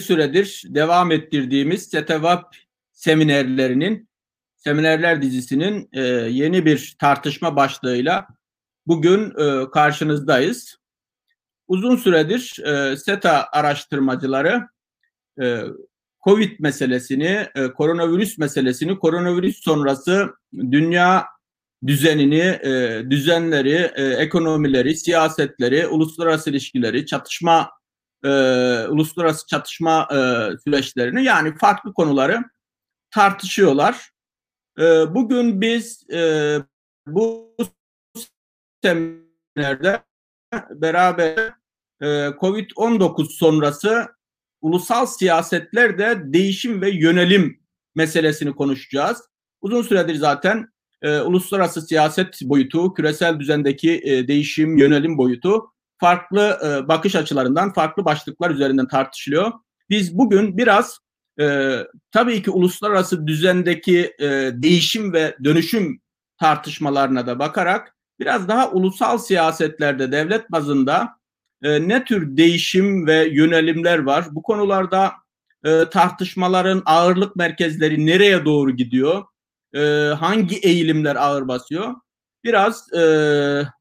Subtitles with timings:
[0.00, 2.56] süredir devam ettirdiğimiz SETEVAP
[2.92, 4.08] seminerlerinin,
[4.56, 8.26] seminerler dizisinin e, yeni bir tartışma başlığıyla
[8.86, 10.76] bugün e, karşınızdayız.
[11.68, 14.68] Uzun süredir e, SETA araştırmacıları
[15.42, 15.62] e,
[16.24, 21.26] COVID meselesini, e, koronavirüs meselesini, koronavirüs sonrası dünya
[21.86, 27.70] düzenini, e, düzenleri, e, ekonomileri, siyasetleri, uluslararası ilişkileri, çatışma,
[28.24, 28.28] e,
[28.88, 30.16] uluslararası çatışma e,
[30.64, 32.44] süreçlerini yani farklı konuları
[33.10, 34.10] tartışıyorlar.
[34.78, 36.58] E, bugün biz e,
[37.06, 37.56] bu
[38.84, 40.02] seminerde
[40.70, 41.54] beraber
[42.00, 44.06] e, COVID-19 sonrası
[44.60, 47.60] ulusal siyasetlerde değişim ve yönelim
[47.94, 49.22] meselesini konuşacağız.
[49.60, 50.68] Uzun süredir zaten
[51.02, 58.04] e, uluslararası siyaset boyutu, küresel düzendeki e, değişim, yönelim boyutu farklı e, bakış açılarından, farklı
[58.04, 59.52] başlıklar üzerinden tartışılıyor.
[59.90, 60.98] Biz bugün biraz
[61.40, 61.76] e,
[62.12, 66.00] tabii ki uluslararası düzendeki e, değişim ve dönüşüm
[66.38, 71.08] tartışmalarına da bakarak biraz daha ulusal siyasetlerde, devlet bazında
[71.62, 74.24] e, ne tür değişim ve yönelimler var?
[74.30, 75.12] Bu konularda
[75.64, 79.24] e, tartışmaların ağırlık merkezleri nereye doğru gidiyor?
[79.74, 79.80] e,
[80.18, 81.94] hangi eğilimler ağır basıyor?
[82.44, 83.02] Biraz e,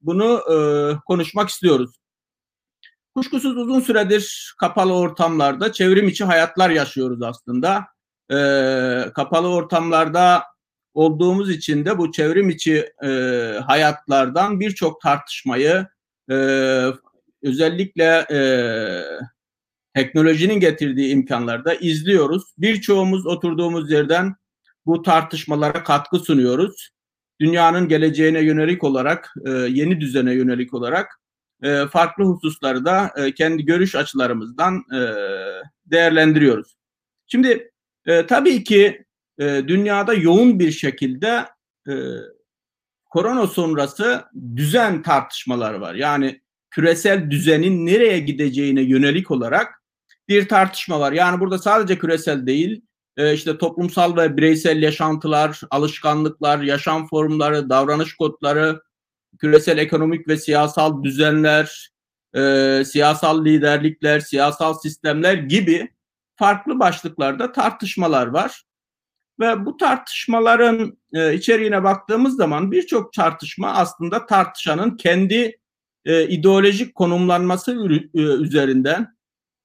[0.01, 0.57] bunu e,
[1.05, 1.95] konuşmak istiyoruz.
[3.15, 7.85] Kuşkusuz uzun süredir kapalı ortamlarda çevrim içi hayatlar yaşıyoruz aslında.
[8.31, 8.35] E,
[9.15, 10.43] kapalı ortamlarda
[10.93, 13.07] olduğumuz için de bu çevrim içi e,
[13.65, 15.87] hayatlardan birçok tartışmayı
[16.31, 16.35] e,
[17.43, 18.39] özellikle e,
[19.93, 22.43] teknolojinin getirdiği imkanlarda izliyoruz.
[22.57, 24.35] Birçoğumuz oturduğumuz yerden
[24.85, 26.89] bu tartışmalara katkı sunuyoruz.
[27.41, 31.18] Dünyanın geleceğine yönelik olarak, e, yeni düzene yönelik olarak
[31.63, 34.83] e, farklı hususları da e, kendi görüş açılarımızdan
[35.85, 36.77] değerlendiriyoruz.
[37.27, 37.71] Şimdi
[38.27, 39.05] tabii ki
[39.39, 41.45] dünyada yoğun bir şekilde
[43.09, 44.25] korona sonrası
[44.55, 45.95] düzen tartışmaları var.
[45.95, 49.83] Yani küresel düzenin nereye gideceğine yönelik olarak
[50.27, 51.11] bir tartışma var.
[51.11, 52.81] Yani burada sadece küresel değil,
[53.17, 58.81] e, işte toplumsal ve bireysel yaşantılar, alışkanlıklar, yaşam formları, davranış kodları,
[59.37, 61.89] küresel ekonomik ve siyasal düzenler,
[62.35, 65.89] e, siyasal liderlikler, siyasal sistemler gibi
[66.35, 68.63] farklı başlıklarda tartışmalar var.
[69.39, 75.59] Ve bu tartışmaların e, içeriğine baktığımız zaman birçok tartışma aslında tartışanın kendi
[76.05, 77.71] e, ideolojik konumlanması
[78.15, 79.17] e, üzerinden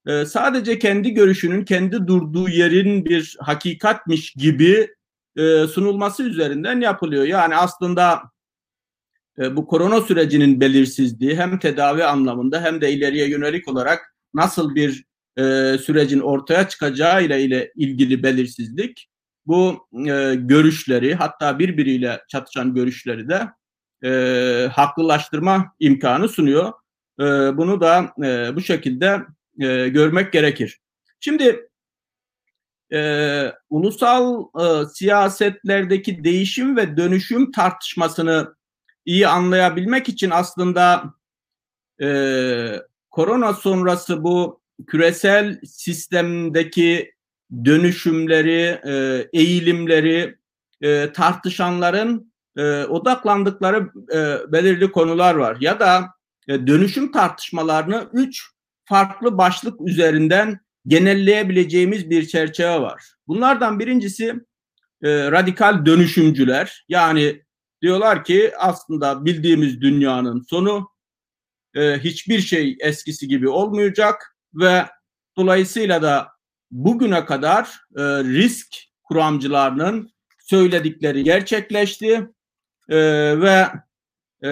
[0.07, 4.89] e, sadece kendi görüşünün kendi durduğu yerin bir hakikatmiş gibi
[5.37, 7.25] e, sunulması üzerinden yapılıyor.
[7.25, 8.23] Yani aslında
[9.39, 15.05] e, bu korona sürecinin belirsizliği hem tedavi anlamında hem de ileriye yönelik olarak nasıl bir
[15.37, 15.43] e,
[15.79, 19.09] sürecin ortaya çıkacağı ile ile ilgili belirsizlik
[19.47, 23.49] bu e, görüşleri hatta birbiriyle çatışan görüşleri de
[24.05, 26.73] e, haklılaştırma imkanı sunuyor.
[27.21, 27.25] E,
[27.57, 29.21] bunu da e, bu şekilde
[29.61, 30.81] e, görmek gerekir.
[31.21, 31.69] Şimdi
[32.93, 38.55] e, ulusal e, siyasetlerdeki değişim ve dönüşüm tartışmasını
[39.05, 41.05] iyi anlayabilmek için aslında
[42.03, 42.09] e,
[43.11, 47.15] korona sonrası bu küresel sistemdeki
[47.65, 50.37] dönüşümleri, e, eğilimleri
[50.83, 55.57] e, tartışanların e, odaklandıkları e, belirli konular var.
[55.61, 56.15] Ya da
[56.49, 58.43] e, dönüşüm tartışmalarını üç
[58.85, 63.05] farklı başlık üzerinden genelleyebileceğimiz bir çerçeve var.
[63.27, 64.35] Bunlardan birincisi
[65.03, 66.85] e, radikal dönüşümcüler.
[66.89, 67.44] Yani
[67.85, 70.91] diyorlar ki aslında bildiğimiz dünyanın sonu
[71.75, 74.87] e, hiçbir şey eskisi gibi olmayacak ve
[75.37, 76.29] dolayısıyla da
[76.71, 77.65] bugüne kadar
[77.97, 78.69] e, risk
[79.03, 82.29] kuramcılarının söyledikleri gerçekleşti
[82.89, 82.99] e,
[83.41, 83.67] ve
[84.49, 84.51] e,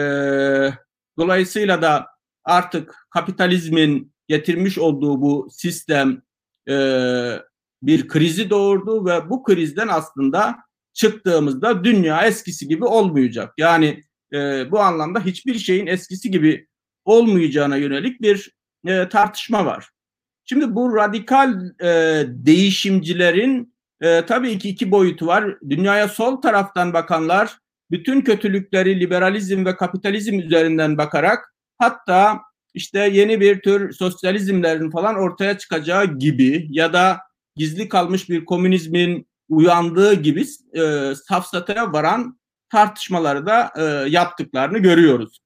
[1.19, 2.07] dolayısıyla da
[2.45, 6.23] artık kapitalizmin getirmiş olduğu bu sistem
[6.69, 6.75] e,
[7.83, 10.57] bir krizi doğurdu ve bu krizden aslında
[10.93, 13.55] çıktığımızda dünya eskisi gibi olmayacak.
[13.59, 14.03] Yani
[14.33, 16.67] e, bu anlamda hiçbir şeyin eskisi gibi
[17.05, 18.51] olmayacağına yönelik bir
[18.87, 19.89] e, tartışma var.
[20.45, 25.59] Şimdi bu radikal e, değişimcilerin e, tabii ki iki boyutu var.
[25.71, 27.59] Dünyaya sol taraftan bakanlar
[27.91, 32.41] bütün kötülükleri liberalizm ve kapitalizm üzerinden bakarak hatta
[32.75, 37.21] işte yeni bir tür sosyalizmlerin falan ortaya çıkacağı gibi ya da
[37.57, 42.39] gizli kalmış bir komünizmin uyandığı gibi e, safsataya varan
[42.69, 45.39] tartışmaları da e, yaptıklarını görüyoruz.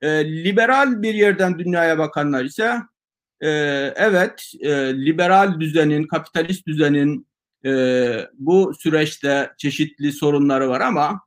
[0.00, 0.08] E,
[0.44, 2.76] liberal bir yerden dünyaya bakanlar ise
[3.40, 3.48] e,
[3.96, 7.26] evet e, liberal düzenin, kapitalist düzenin
[7.64, 7.70] e,
[8.34, 11.20] bu süreçte çeşitli sorunları var ama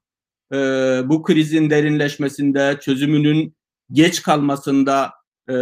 [0.54, 0.58] e,
[1.06, 3.56] bu krizin derinleşmesinde, çözümünün
[3.92, 5.12] geç kalmasında
[5.50, 5.54] e,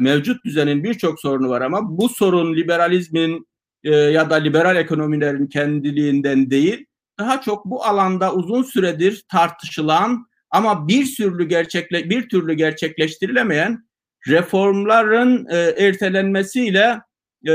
[0.00, 3.46] mevcut düzenin birçok sorunu var ama bu sorun liberalizmin
[3.84, 6.86] e, ya da liberal ekonomilerin kendiliğinden değil,
[7.18, 13.86] daha çok bu alanda uzun süredir tartışılan ama bir türlü gerçekle bir türlü gerçekleştirilemeyen
[14.28, 17.00] reformların e, ertelenmesiyle
[17.48, 17.52] e,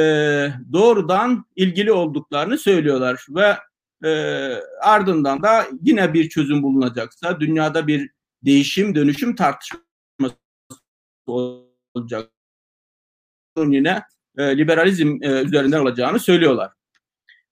[0.74, 3.58] doğrudan ilgili olduklarını söylüyorlar ve
[4.10, 4.12] e,
[4.82, 8.10] ardından da yine bir çözüm bulunacaksa dünyada bir
[8.46, 10.36] değişim dönüşüm tartışması
[11.28, 12.32] olacak.
[13.58, 14.04] Yine
[14.38, 16.72] e, liberalizm e, üzerinden olacağını söylüyorlar.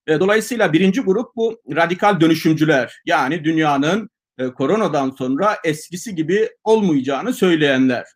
[0.06, 3.00] E, dolayısıyla birinci grup bu radikal dönüşümcüler.
[3.06, 8.06] Yani dünyanın e, koronadan sonra eskisi gibi olmayacağını söyleyenler.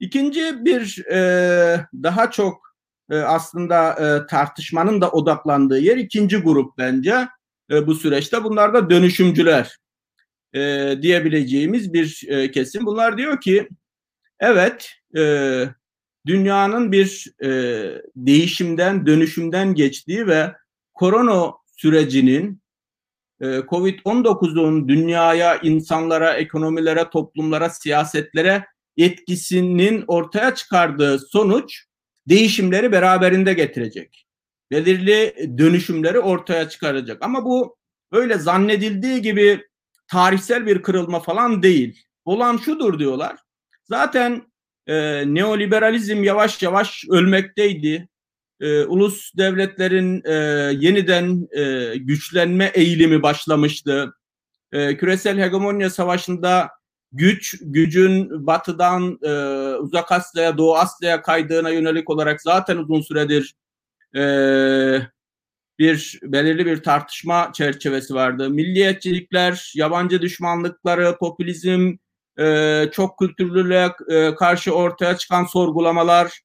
[0.00, 2.76] İkinci bir e, daha çok
[3.10, 7.28] e, aslında e, tartışmanın da odaklandığı yer ikinci grup bence
[7.70, 8.44] e, bu süreçte.
[8.44, 9.76] Bunlar da dönüşümcüler
[10.54, 12.86] e, diyebileceğimiz bir e, kesim.
[12.86, 13.68] Bunlar diyor ki
[14.40, 15.22] evet e,
[16.26, 17.50] dünyanın bir e,
[18.16, 20.52] değişimden, dönüşümden geçtiği ve
[20.94, 22.62] korona sürecinin
[23.40, 28.66] e, Covid-19'un dünyaya, insanlara, ekonomilere, toplumlara, siyasetlere
[28.96, 31.84] etkisinin ortaya çıkardığı sonuç
[32.28, 34.26] değişimleri beraberinde getirecek.
[34.70, 37.22] Belirli dönüşümleri ortaya çıkaracak.
[37.22, 37.76] Ama bu
[38.12, 39.66] öyle zannedildiği gibi
[40.08, 42.04] tarihsel bir kırılma falan değil.
[42.24, 43.36] Olan şudur diyorlar.
[43.84, 44.42] Zaten
[44.86, 44.94] e,
[45.34, 48.08] neoliberalizm yavaş yavaş ölmekteydi.
[48.60, 50.32] E, ulus devletlerin e,
[50.86, 54.14] yeniden e, güçlenme eğilimi başlamıştı.
[54.72, 56.70] E, küresel hegemonya savaşında
[57.12, 59.30] güç, gücün batıdan e,
[59.76, 63.54] uzak Asya'ya, Doğu Asya'ya kaydığına yönelik olarak zaten uzun süredir
[64.16, 64.22] e,
[65.78, 68.50] bir belirli bir tartışma çerçevesi vardı.
[68.50, 71.96] Milliyetçilikler, yabancı düşmanlıkları, popülizm,
[72.38, 76.40] e, çok kültürlülüğe e, karşı ortaya çıkan sorgulamalar,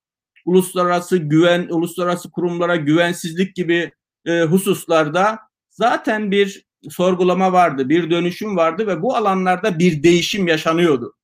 [0.45, 3.91] uluslararası güven, uluslararası kurumlara güvensizlik gibi
[4.25, 5.39] e, hususlarda
[5.69, 11.15] zaten bir sorgulama vardı, bir dönüşüm vardı ve bu alanlarda bir değişim yaşanıyordu.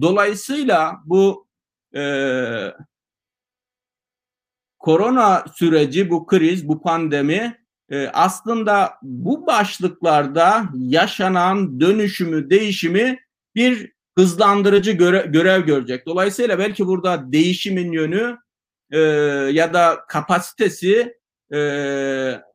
[0.00, 1.46] Dolayısıyla bu
[1.94, 2.02] e,
[4.78, 7.58] korona süreci, bu kriz, bu pandemi
[7.90, 13.20] e, aslında bu başlıklarda yaşanan dönüşümü, değişimi
[13.54, 16.06] bir hızlandırıcı göre, görev görecek.
[16.06, 18.38] Dolayısıyla belki burada değişimin yönü
[18.90, 18.98] e,
[19.52, 21.18] ya da kapasitesi
[21.52, 21.58] e,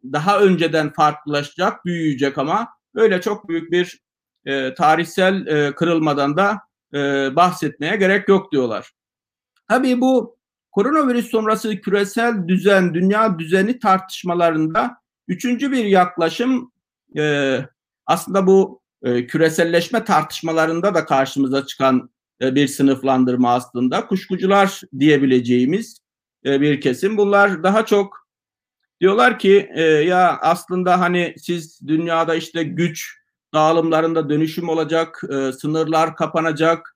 [0.04, 4.00] daha önceden farklılaşacak, büyüyecek ama öyle çok büyük bir
[4.46, 6.60] e, tarihsel e, kırılmadan da
[6.94, 7.00] e,
[7.36, 8.92] bahsetmeye gerek yok diyorlar.
[9.68, 10.38] Tabii bu
[10.72, 16.72] koronavirüs sonrası küresel düzen, dünya düzeni tartışmalarında üçüncü bir yaklaşım
[17.18, 17.58] e,
[18.06, 22.10] aslında bu e, küreselleşme tartışmalarında da karşımıza çıkan
[22.42, 24.08] e, bir sınıflandırma aslında.
[24.08, 26.00] Kuşkucular diyebileceğimiz
[26.46, 27.18] e, bir kesim.
[27.18, 28.28] Bunlar daha çok
[29.02, 29.70] diyorlar ki
[30.06, 33.18] ya aslında hani siz dünyada işte güç
[33.54, 35.24] dağılımlarında dönüşüm olacak,
[35.60, 36.96] sınırlar kapanacak,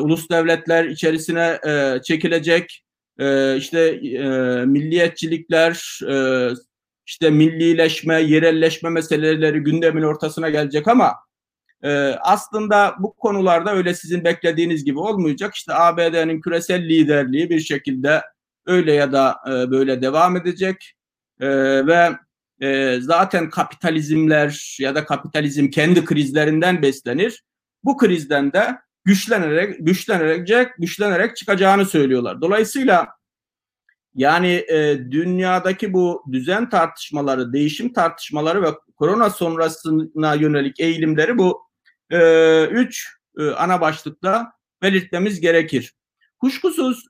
[0.00, 1.60] ulus devletler içerisine
[2.04, 2.84] çekilecek,
[3.56, 4.00] işte
[4.66, 6.00] milliyetçilikler,
[7.08, 11.14] işte millileşme, yerelleşme meseleleri gündemin ortasına gelecek ama
[11.82, 15.54] e, aslında bu konularda öyle sizin beklediğiniz gibi olmayacak.
[15.54, 18.22] İşte ABD'nin küresel liderliği bir şekilde
[18.66, 20.94] öyle ya da e, böyle devam edecek
[21.40, 21.48] e,
[21.86, 22.10] ve
[22.60, 27.44] e, zaten kapitalizmler ya da kapitalizm kendi krizlerinden beslenir.
[27.84, 30.46] Bu krizden de güçlenerek güçlenerek
[30.78, 32.40] güçlenerek çıkacağını söylüyorlar.
[32.40, 33.17] Dolayısıyla
[34.18, 41.62] yani e, dünyadaki bu düzen tartışmaları, değişim tartışmaları ve korona sonrasına yönelik eğilimleri bu
[42.10, 43.08] e, üç
[43.38, 45.94] e, ana başlıkta belirtmemiz gerekir.
[46.38, 47.04] Kuşkusuz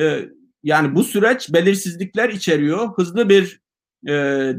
[0.00, 0.28] e,
[0.62, 2.88] yani bu süreç belirsizlikler içeriyor.
[2.96, 3.60] Hızlı bir
[4.06, 4.12] e,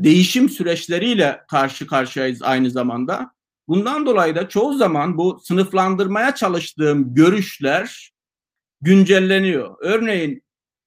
[0.03, 3.31] değişim süreçleriyle karşı karşıyayız aynı zamanda.
[3.67, 8.13] Bundan dolayı da çoğu zaman bu sınıflandırmaya çalıştığım görüşler
[8.81, 9.75] güncelleniyor.
[9.81, 10.43] Örneğin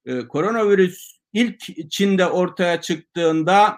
[0.06, 3.76] e, koronavirüs ilk Çin'de ortaya çıktığında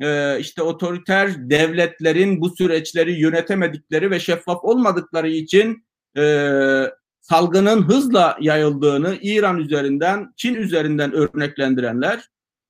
[0.00, 5.86] e, işte otoriter devletlerin bu süreçleri yönetemedikleri ve şeffaf olmadıkları için
[6.16, 6.84] e,
[7.20, 12.28] salgının hızla yayıldığını İran üzerinden, Çin üzerinden örneklendirenler,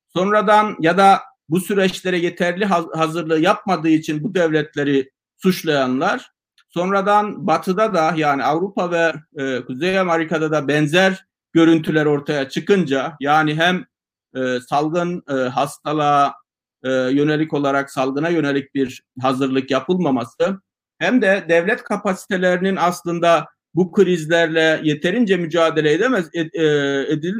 [0.08, 6.30] sonradan ya da bu süreçlere yeterli hazırlığı yapmadığı için bu devletleri suçlayanlar,
[6.68, 13.54] sonradan Batı'da da yani Avrupa ve e, Kuzey Amerika'da da benzer görüntüler ortaya çıkınca yani
[13.54, 13.84] hem
[14.36, 16.34] e, salgın e, hastalığa
[16.82, 20.60] e, yönelik olarak salgına yönelik bir hazırlık yapılmaması
[20.98, 26.66] hem de devlet kapasitelerinin aslında bu krizlerle yeterince mücadele edemez ed, e,
[27.12, 27.34] edil,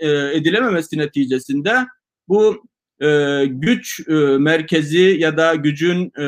[0.00, 1.86] e, edilememesi neticesinde
[2.28, 2.64] bu
[3.00, 6.24] e, güç e, merkezi ya da gücün e,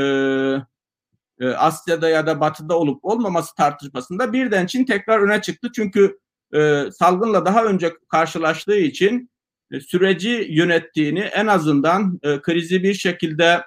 [1.41, 5.71] e, Asya'da ya da Batı'da olup olmaması tartışmasında birden Çin tekrar öne çıktı.
[5.75, 6.19] Çünkü
[6.55, 9.31] e, salgınla daha önce karşılaştığı için
[9.71, 13.63] e, süreci yönettiğini en azından e, krizi bir şekilde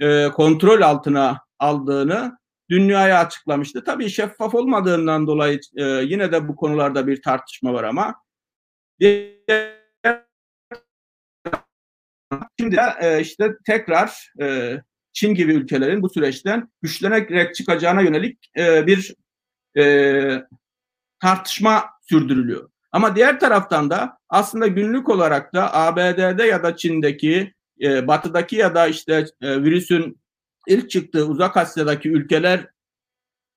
[0.00, 2.38] e, kontrol altına aldığını
[2.70, 3.84] dünyaya açıklamıştı.
[3.84, 8.14] Tabii şeffaf olmadığından dolayı e, yine de bu konularda bir tartışma var ama
[12.60, 14.76] şimdi de e, işte tekrar e,
[15.12, 19.14] Çin gibi ülkelerin bu süreçten güçlenerek çıkacağına yönelik e, bir
[19.78, 20.44] e,
[21.20, 22.70] tartışma sürdürülüyor.
[22.92, 28.74] Ama diğer taraftan da aslında günlük olarak da ABD'de ya da Çin'deki, e, Batı'daki ya
[28.74, 30.20] da işte e, virüsün
[30.66, 32.66] ilk çıktığı Uzak Asya'daki ülkeler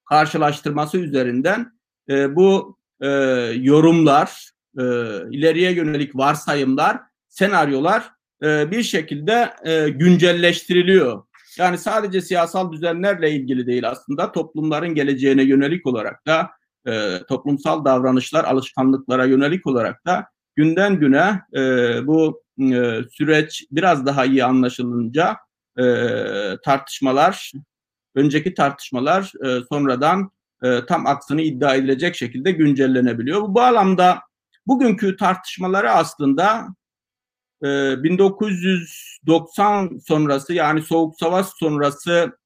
[0.10, 1.72] karşılaştırması üzerinden
[2.10, 3.08] e, bu e,
[3.56, 4.84] yorumlar, e,
[5.32, 8.12] ileriye yönelik varsayımlar, senaryolar
[8.44, 11.24] e, bir şekilde e, güncelleştiriliyor.
[11.58, 16.50] Yani sadece siyasal düzenlerle ilgili değil aslında toplumların geleceğine yönelik olarak da
[16.88, 21.62] e, toplumsal davranışlar, alışkanlıklara yönelik olarak da günden güne e,
[22.08, 25.38] bu e, süreç biraz daha iyi anlaşılınca
[25.78, 25.84] e,
[26.66, 27.52] tartışmalar,
[28.16, 30.32] önceki tartışmalar e, sonradan
[30.64, 33.42] e, tam aksını iddia edilecek şekilde güncellenebiliyor.
[33.42, 34.20] Bu bağlamda
[34.68, 36.68] bugünkü tartışmaları aslında
[37.64, 42.38] 1990 sonrası yani Soğuk Savaş sonrası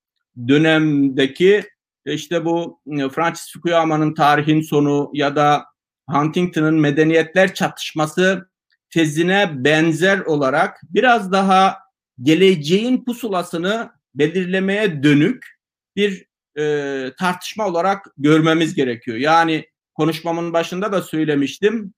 [0.47, 1.63] dönemdeki
[2.05, 5.65] işte bu Francis Fukuyama'nın tarihin sonu ya da
[6.09, 8.49] Huntington'ın medeniyetler çatışması
[8.89, 11.77] tezine benzer olarak biraz daha
[12.21, 15.59] geleceğin pusulasını belirlemeye dönük
[15.95, 16.25] bir
[16.57, 19.17] e, tartışma olarak görmemiz gerekiyor.
[19.17, 21.93] Yani konuşmamın başında da söylemiştim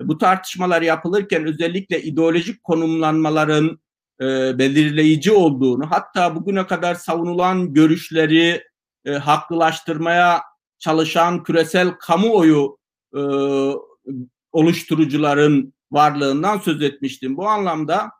[0.00, 3.80] bu tartışmalar yapılırken özellikle ideolojik konumlanmaların
[4.20, 4.24] e,
[4.58, 8.64] belirleyici olduğunu hatta bugüne kadar savunulan görüşleri
[9.04, 10.42] e, haklılaştırmaya
[10.78, 12.78] çalışan küresel kamuoyu
[13.16, 13.20] e,
[14.52, 17.36] oluşturucuların varlığından söz etmiştim.
[17.36, 18.10] Bu anlamda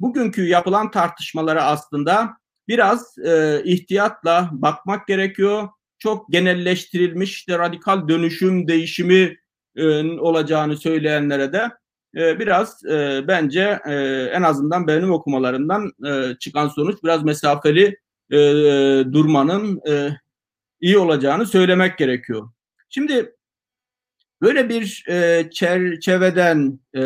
[0.00, 2.30] bugünkü yapılan tartışmalara aslında
[2.68, 5.68] biraz e, ihtiyatla bakmak gerekiyor.
[5.98, 9.36] Çok genelleştirilmiş işte radikal dönüşüm, değişimi
[9.76, 11.70] e, olacağını söyleyenlere de
[12.16, 13.94] e, biraz e, bence e,
[14.32, 17.96] en azından benim okumalarımdan e, çıkan sonuç biraz mesafeli
[18.30, 18.38] e,
[19.12, 20.18] durmanın e,
[20.80, 22.50] iyi olacağını söylemek gerekiyor.
[22.88, 23.34] Şimdi
[24.42, 27.02] böyle bir e, çerçeveden e,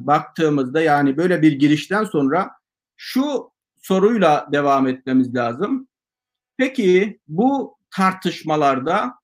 [0.00, 2.50] baktığımızda yani böyle bir girişten sonra
[2.96, 5.88] şu soruyla devam etmemiz lazım.
[6.56, 9.14] Peki bu tartışmalarda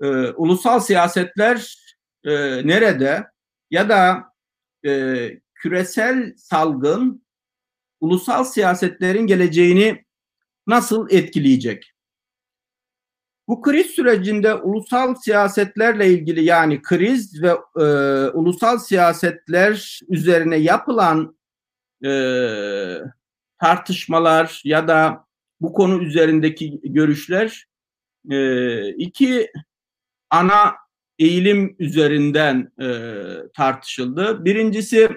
[0.00, 1.78] e, ulusal siyasetler
[2.24, 2.32] e,
[2.66, 3.26] nerede
[3.70, 4.24] ya da
[4.86, 7.26] e, küresel salgın
[8.00, 10.05] ulusal siyasetlerin geleceğini
[10.66, 11.92] nasıl etkileyecek?
[13.48, 17.84] Bu kriz sürecinde ulusal siyasetlerle ilgili yani kriz ve e,
[18.30, 21.38] ulusal siyasetler üzerine yapılan
[22.04, 22.10] e,
[23.60, 25.26] tartışmalar ya da
[25.60, 27.66] bu konu üzerindeki görüşler
[28.30, 29.50] e, iki
[30.30, 30.74] ana
[31.18, 32.88] eğilim üzerinden e,
[33.54, 34.44] tartışıldı.
[34.44, 35.08] Birincisi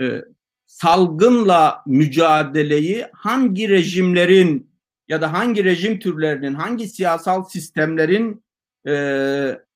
[0.00, 0.24] e,
[0.66, 4.72] salgınla mücadeleyi hangi rejimlerin
[5.08, 8.44] ya da hangi rejim türlerinin, hangi siyasal sistemlerin
[8.86, 8.92] e,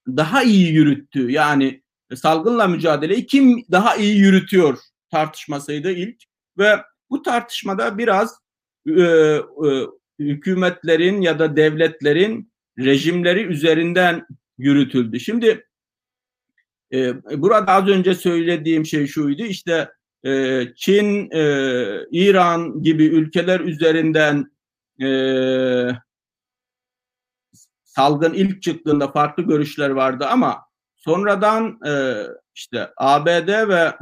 [0.06, 1.82] daha iyi yürüttüğü yani
[2.14, 4.78] salgınla mücadeleyi kim daha iyi yürütüyor
[5.10, 6.22] tartışmasıydı ilk
[6.58, 6.76] ve
[7.10, 8.40] bu tartışmada biraz
[8.86, 9.42] e, e,
[10.18, 14.26] hükümetlerin ya da devletlerin rejimleri üzerinden
[14.58, 15.20] yürütüldü.
[15.20, 15.66] Şimdi
[16.92, 19.90] e, burada az önce söylediğim şey şuydu işte
[20.26, 21.42] e, Çin, e,
[22.10, 24.52] İran gibi ülkeler üzerinden
[25.02, 25.08] e,
[27.84, 30.66] salgın ilk çıktığında farklı görüşler vardı ama
[30.96, 32.22] sonradan e,
[32.54, 33.96] işte ABD ve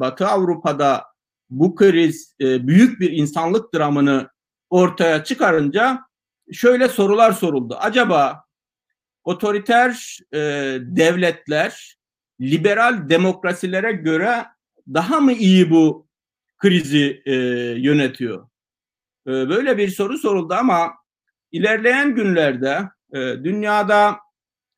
[0.00, 1.04] Batı Avrupa'da
[1.50, 4.28] bu kriz büyük bir insanlık dramını
[4.70, 6.00] ortaya çıkarınca
[6.52, 7.76] şöyle sorular soruldu.
[7.80, 8.44] Acaba
[9.24, 10.18] otoriter
[10.80, 11.96] devletler
[12.40, 14.46] liberal demokrasilere göre
[14.88, 16.06] daha mı iyi bu
[16.58, 17.34] krizi e,
[17.78, 18.48] yönetiyor?
[19.26, 20.92] E, böyle bir soru soruldu ama
[21.52, 22.78] ilerleyen günlerde
[23.12, 24.18] e, dünyada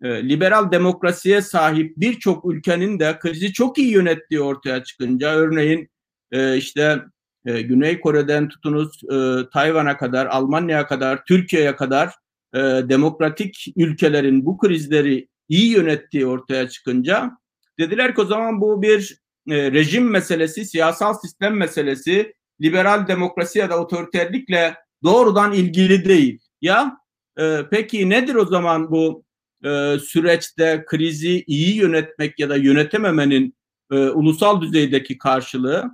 [0.02, 5.90] e, liberal demokrasiye sahip birçok ülkenin de krizi çok iyi yönettiği ortaya çıkınca örneğin
[6.32, 7.02] e, işte
[7.44, 12.14] e, Güney Kore'den tutunuz e, Tayvan'a kadar, Almanya'ya kadar, Türkiye'ye kadar
[12.54, 17.30] e, demokratik ülkelerin bu krizleri iyi yönettiği ortaya çıkınca
[17.78, 19.18] dediler ki o zaman bu bir
[19.50, 24.74] e, rejim meselesi, siyasal sistem meselesi, liberal demokrasi ya da otoriterlikle
[25.04, 26.40] doğrudan ilgili değil.
[26.60, 26.96] Ya
[27.38, 29.24] e, peki nedir o zaman bu
[29.64, 33.56] e, süreçte krizi iyi yönetmek ya da yönetememenin
[33.92, 35.90] e, ulusal düzeydeki karşılığı?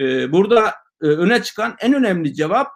[0.00, 2.68] E, burada e, öne çıkan en önemli cevap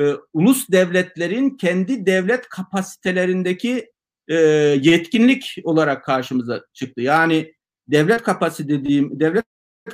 [0.00, 3.90] e, ulus devletlerin kendi devlet kapasitelerindeki
[4.28, 4.34] e,
[4.82, 7.00] yetkinlik olarak karşımıza çıktı.
[7.00, 7.54] Yani
[7.88, 9.44] devlet kapasite dediğim devlet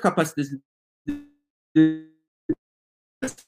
[0.03, 0.61] kapasitesi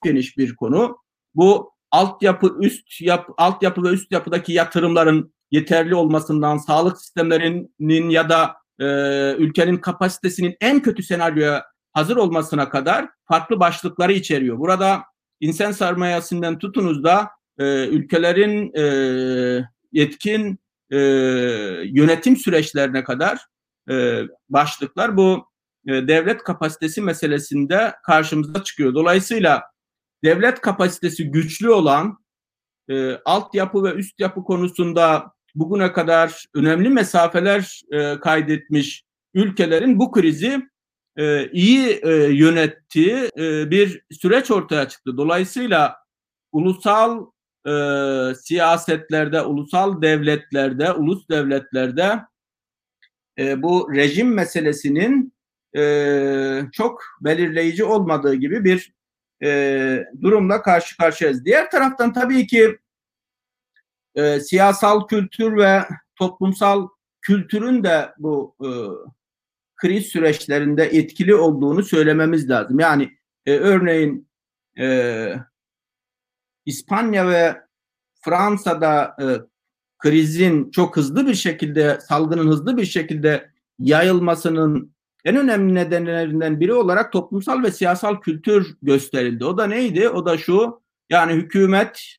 [0.04, 0.98] geniş bir konu.
[1.34, 8.56] Bu altyapı üst yap altyapı ve üst yapıdaki yatırımların yeterli olmasından sağlık sistemlerinin ya da
[8.78, 8.86] e,
[9.38, 14.58] ülkenin kapasitesinin en kötü senaryoya hazır olmasına kadar farklı başlıkları içeriyor.
[14.58, 15.02] Burada
[15.40, 18.84] insan sermayesinden tutunuz da e, ülkelerin e,
[19.92, 20.58] yetkin
[20.90, 20.98] e,
[21.84, 23.46] yönetim süreçlerine kadar
[23.90, 25.46] e, başlıklar bu
[25.86, 28.94] e, devlet kapasitesi meselesinde karşımıza çıkıyor.
[28.94, 29.62] Dolayısıyla
[30.24, 32.18] devlet kapasitesi güçlü olan
[32.88, 40.68] e, altyapı ve üst yapı konusunda bugüne kadar önemli mesafeler e, kaydetmiş ülkelerin bu krizi
[41.16, 45.16] e, iyi e, yönettiği e, bir süreç ortaya çıktı.
[45.16, 45.96] Dolayısıyla
[46.52, 47.26] ulusal
[47.66, 47.72] e,
[48.34, 52.20] siyasetlerde, ulusal devletlerde, ulus devletlerde
[53.38, 55.34] e, bu rejim meselesinin
[55.76, 58.94] e, çok belirleyici olmadığı gibi bir
[59.42, 61.44] e, durumla karşı karşıyayız.
[61.44, 62.78] Diğer taraftan tabii ki
[64.14, 65.84] e, siyasal kültür ve
[66.16, 66.88] toplumsal
[67.20, 68.68] kültürün de bu e,
[69.76, 72.78] kriz süreçlerinde etkili olduğunu söylememiz lazım.
[72.78, 74.28] Yani e, örneğin
[74.78, 75.34] e,
[76.66, 77.60] İspanya ve
[78.20, 79.24] Fransa'da e,
[80.04, 87.12] krizin çok hızlı bir şekilde, salgının hızlı bir şekilde yayılmasının en önemli nedenlerinden biri olarak
[87.12, 89.44] toplumsal ve siyasal kültür gösterildi.
[89.44, 90.08] O da neydi?
[90.08, 92.16] O da şu, yani hükümet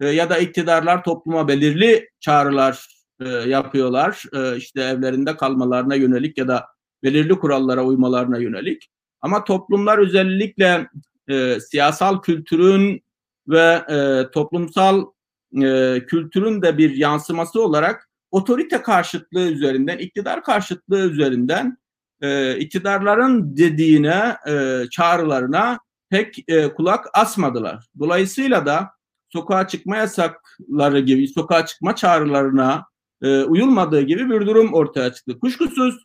[0.00, 2.86] e, ya da iktidarlar topluma belirli çağrılar
[3.20, 4.24] e, yapıyorlar.
[4.32, 6.66] E, işte evlerinde kalmalarına yönelik ya da
[7.02, 8.90] belirli kurallara uymalarına yönelik.
[9.20, 10.88] Ama toplumlar özellikle
[11.28, 13.02] e, siyasal kültürün
[13.48, 15.04] ve e, toplumsal
[15.62, 21.78] e, kültürün de bir yansıması olarak otorite karşıtlığı üzerinden, iktidar karşıtlığı üzerinden
[22.20, 25.78] e, iktidarların dediğine, e, çağrılarına
[26.10, 27.86] pek e, kulak asmadılar.
[27.98, 28.90] Dolayısıyla da
[29.28, 32.86] sokağa çıkma yasakları gibi, sokağa çıkma çağrılarına
[33.22, 35.38] e, uyulmadığı gibi bir durum ortaya çıktı.
[35.38, 36.04] Kuşkusuz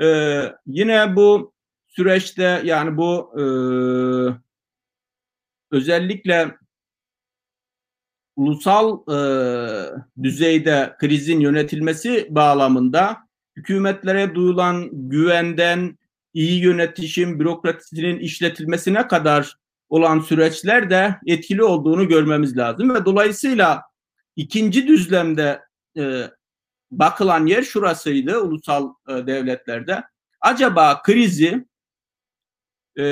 [0.00, 0.06] e,
[0.66, 1.52] yine bu
[1.88, 3.44] süreçte yani bu e,
[5.70, 6.56] özellikle
[8.38, 9.18] ulusal e,
[10.22, 13.16] düzeyde krizin yönetilmesi bağlamında
[13.56, 15.98] hükümetlere duyulan güvenden
[16.34, 19.54] iyi yönetişim bürokrasinin işletilmesine kadar
[19.88, 23.82] olan süreçler de etkili olduğunu görmemiz lazım ve dolayısıyla
[24.36, 25.60] ikinci düzlemde
[25.98, 26.22] e,
[26.90, 30.04] bakılan yer şurasıydı ulusal e, devletlerde.
[30.40, 31.66] Acaba krizi
[32.98, 33.04] e,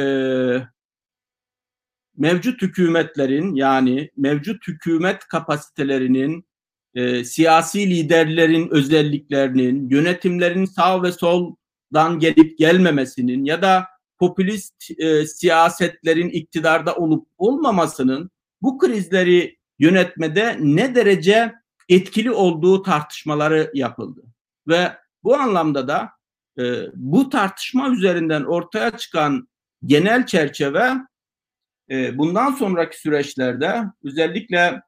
[2.17, 6.47] mevcut hükümetlerin yani mevcut hükümet kapasitelerinin
[6.95, 13.87] e, siyasi liderlerin özelliklerinin, yönetimlerin sağ ve soldan gelip gelmemesinin ya da
[14.19, 18.31] popülist e, siyasetlerin iktidarda olup olmamasının
[18.63, 21.53] bu krizleri yönetmede ne derece
[21.89, 24.23] etkili olduğu tartışmaları yapıldı.
[24.69, 24.93] Ve
[25.25, 26.11] bu anlamda da
[26.59, 29.49] e, bu tartışma üzerinden ortaya çıkan
[29.85, 30.93] genel çerçeve
[31.91, 34.83] e, bundan sonraki süreçlerde özellikle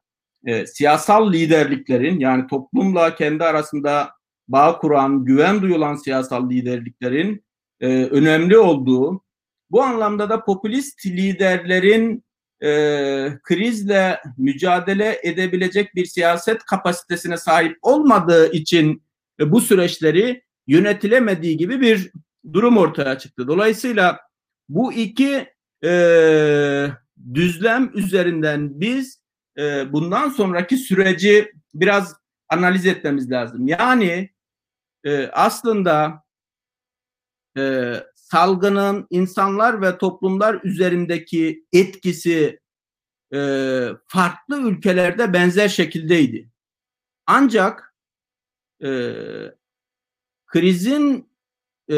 [0.45, 4.11] e, siyasal liderliklerin yani toplumla kendi arasında
[4.47, 7.45] bağ kuran, güven duyulan siyasal liderliklerin
[7.79, 9.23] e, önemli olduğu,
[9.71, 12.23] bu anlamda da popülist liderlerin
[12.63, 12.69] e,
[13.43, 19.03] krizle mücadele edebilecek bir siyaset kapasitesine sahip olmadığı için
[19.39, 22.11] e, bu süreçleri yönetilemediği gibi bir
[22.53, 23.47] durum ortaya çıktı.
[23.47, 24.19] Dolayısıyla
[24.69, 25.47] bu iki
[25.83, 25.91] e,
[27.33, 29.21] düzlem üzerinden biz
[29.57, 32.15] e, bundan sonraki süreci biraz
[32.49, 33.67] analiz etmemiz lazım.
[33.67, 34.29] Yani
[35.03, 36.23] e, aslında
[37.57, 42.59] e, salgının insanlar ve toplumlar üzerindeki etkisi
[43.33, 43.39] e,
[44.07, 46.49] farklı ülkelerde benzer şekildeydi.
[47.27, 47.95] Ancak
[48.83, 49.13] e,
[50.45, 51.28] krizin
[51.89, 51.95] e,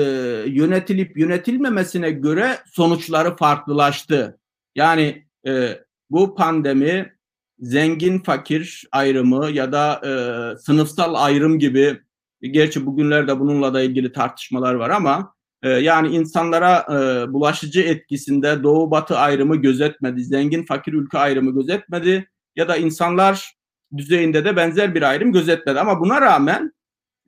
[0.47, 4.39] yönetilip yönetilmemesine göre sonuçları farklılaştı.
[4.75, 7.13] Yani e, bu pandemi
[7.59, 10.11] zengin fakir ayrımı ya da e,
[10.57, 11.99] sınıfsal ayrım gibi
[12.41, 18.91] gerçi bugünlerde bununla da ilgili tartışmalar var ama e, yani insanlara e, bulaşıcı etkisinde doğu
[18.91, 23.55] batı ayrımı gözetmedi, zengin fakir ülke ayrımı gözetmedi ya da insanlar
[23.97, 26.71] düzeyinde de benzer bir ayrım gözetmedi ama buna rağmen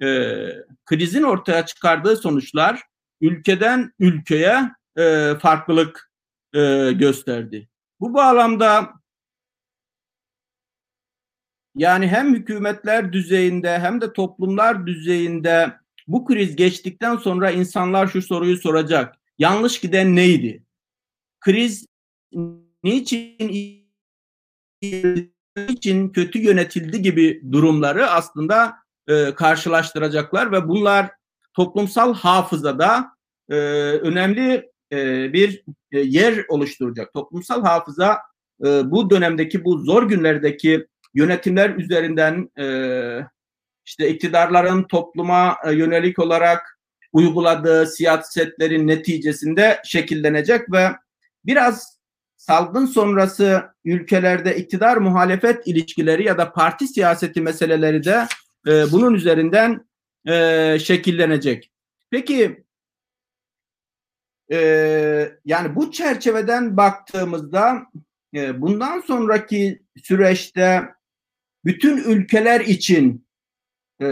[0.01, 0.47] e,
[0.85, 2.81] krizin ortaya çıkardığı sonuçlar
[3.21, 6.11] ülkeden ülkeye e, farklılık
[6.53, 7.69] e, gösterdi.
[7.99, 8.93] Bu bağlamda
[11.75, 15.73] yani hem hükümetler düzeyinde hem de toplumlar düzeyinde
[16.07, 19.15] bu kriz geçtikten sonra insanlar şu soruyu soracak.
[19.37, 20.63] Yanlış giden neydi?
[21.39, 21.85] Kriz
[22.83, 23.83] niçin
[25.69, 31.11] için kötü yönetildi gibi durumları aslında e, karşılaştıracaklar ve bunlar
[31.53, 33.05] toplumsal hafızada
[33.49, 37.13] e, önemli e, bir e, yer oluşturacak.
[37.13, 38.19] Toplumsal hafıza
[38.65, 42.65] e, bu dönemdeki bu zor günlerdeki yönetimler üzerinden e,
[43.85, 46.79] işte iktidarların topluma e, yönelik olarak
[47.13, 50.89] uyguladığı siyasetlerin neticesinde şekillenecek ve
[51.45, 51.99] biraz
[52.37, 58.27] salgın sonrası ülkelerde iktidar muhalefet ilişkileri ya da parti siyaseti meseleleri de
[58.67, 59.87] e, bunun üzerinden
[60.27, 61.71] e, şekillenecek.
[62.09, 62.63] Peki
[64.51, 64.57] e,
[65.45, 67.87] yani bu çerçeveden baktığımızda
[68.35, 70.83] e, bundan sonraki süreçte
[71.65, 73.27] bütün ülkeler için
[74.01, 74.07] e,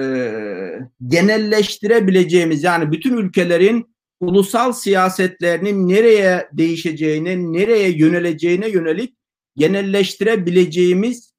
[1.08, 9.18] genelleştirebileceğimiz yani bütün ülkelerin ulusal siyasetlerinin nereye değişeceğine, nereye yöneleceğine yönelik
[9.56, 11.31] genelleştirebileceğimiz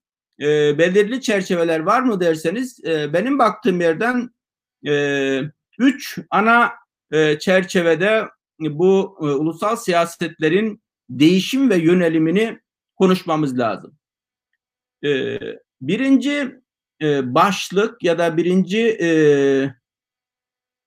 [0.42, 4.30] e, belirli çerçeveler var mı derseniz e, benim baktığım yerden
[4.86, 5.40] e,
[5.78, 6.72] üç ana
[7.10, 8.24] e, çerçevede
[8.60, 12.60] bu e, ulusal siyasetlerin değişim ve yönelimini
[12.96, 13.98] konuşmamız lazım.
[15.04, 15.38] E,
[15.80, 16.58] birinci
[17.02, 19.08] e, başlık ya da birinci e,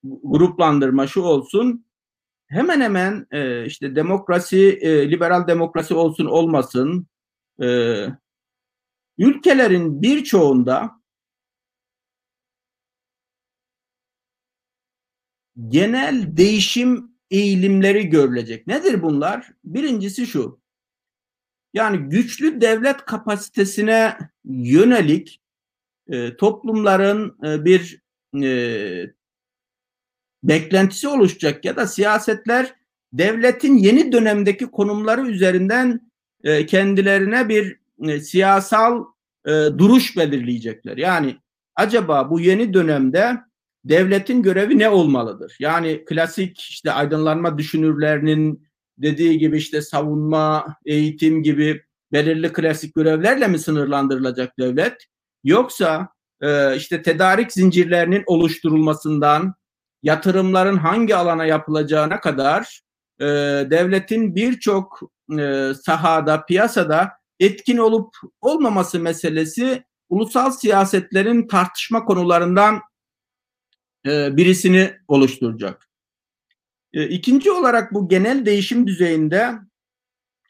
[0.03, 1.85] gruplandırma şu olsun.
[2.47, 7.07] Hemen hemen e, işte demokrasi, e, liberal demokrasi olsun olmasın,
[7.61, 7.67] e,
[9.17, 11.01] ülkelerin birçoğunda
[15.69, 18.67] genel değişim eğilimleri görülecek.
[18.67, 19.51] Nedir bunlar?
[19.63, 20.59] Birincisi şu.
[21.73, 25.41] Yani güçlü devlet kapasitesine yönelik
[26.07, 28.01] e, toplumların e, bir
[28.43, 29.13] e,
[30.43, 32.75] beklentisi oluşacak ya da siyasetler
[33.13, 36.11] devletin yeni dönemdeki konumları üzerinden
[36.43, 39.05] e, kendilerine bir e, siyasal
[39.45, 40.97] e, duruş belirleyecekler.
[40.97, 41.37] Yani
[41.75, 43.37] acaba bu yeni dönemde
[43.83, 45.55] devletin görevi ne olmalıdır?
[45.59, 51.81] Yani klasik işte aydınlanma düşünürlerinin dediği gibi işte savunma, eğitim gibi
[52.11, 55.05] belirli klasik görevlerle mi sınırlandırılacak devlet?
[55.43, 56.09] Yoksa
[56.41, 59.53] e, işte tedarik zincirlerinin oluşturulmasından
[60.03, 62.81] yatırımların hangi alana yapılacağına kadar
[63.19, 63.25] e,
[63.69, 64.99] devletin birçok
[65.39, 72.81] e, sahada, piyasada etkin olup olmaması meselesi ulusal siyasetlerin tartışma konularından
[74.05, 75.89] e, birisini oluşturacak.
[76.93, 79.53] E, ikinci olarak bu genel değişim düzeyinde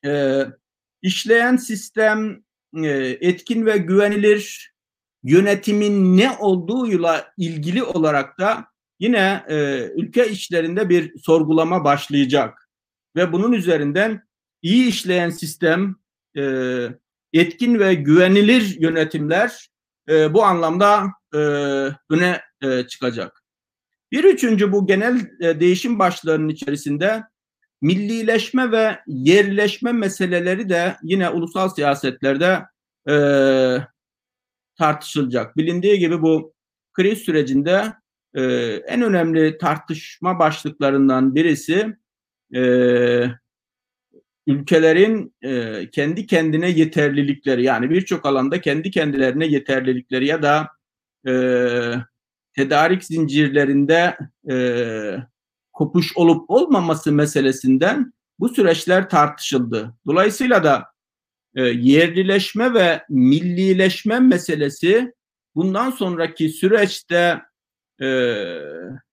[0.06, 0.42] e,
[1.02, 2.44] işleyen sistem
[2.84, 2.88] e,
[3.22, 4.74] etkin ve güvenilir
[5.24, 8.66] yönetimin ne olduğuyla ilgili olarak da
[9.00, 9.44] yine
[9.96, 12.70] ülke işlerinde bir sorgulama başlayacak
[13.16, 14.28] ve bunun üzerinden
[14.62, 15.96] iyi işleyen sistem
[16.38, 16.44] e,
[17.34, 19.70] etkin ve güvenilir yönetimler
[20.10, 21.38] e, bu anlamda e,
[22.10, 23.44] öne e, çıkacak.
[24.12, 27.24] Bir üçüncü bu genel e, değişim başlarının içerisinde
[27.82, 32.62] millileşme ve yerleşme meseleleri de yine ulusal siyasetlerde
[33.10, 33.16] e,
[34.78, 35.58] tartışılacak.
[35.58, 36.54] Bilindiği gibi bu
[36.94, 37.94] kriz sürecinde
[38.34, 38.44] e,
[38.88, 41.98] en önemli tartışma başlıklarından birisi
[42.56, 42.62] e,
[44.48, 50.70] ülkelerin e, kendi kendine yeterlilikleri yani birçok alanda kendi kendilerine yeterlilikleri ya da
[51.28, 51.34] e,
[52.56, 54.18] tedarik zincirlerinde
[54.52, 54.56] e,
[55.74, 59.94] kopuş olup olmaması meselesinden bu süreçler tartışıldı.
[60.08, 60.86] Dolayısıyla da
[61.56, 65.14] e, yerlileşme ve millileşme meselesi
[65.56, 67.42] bundan sonraki süreçte
[68.02, 68.08] e,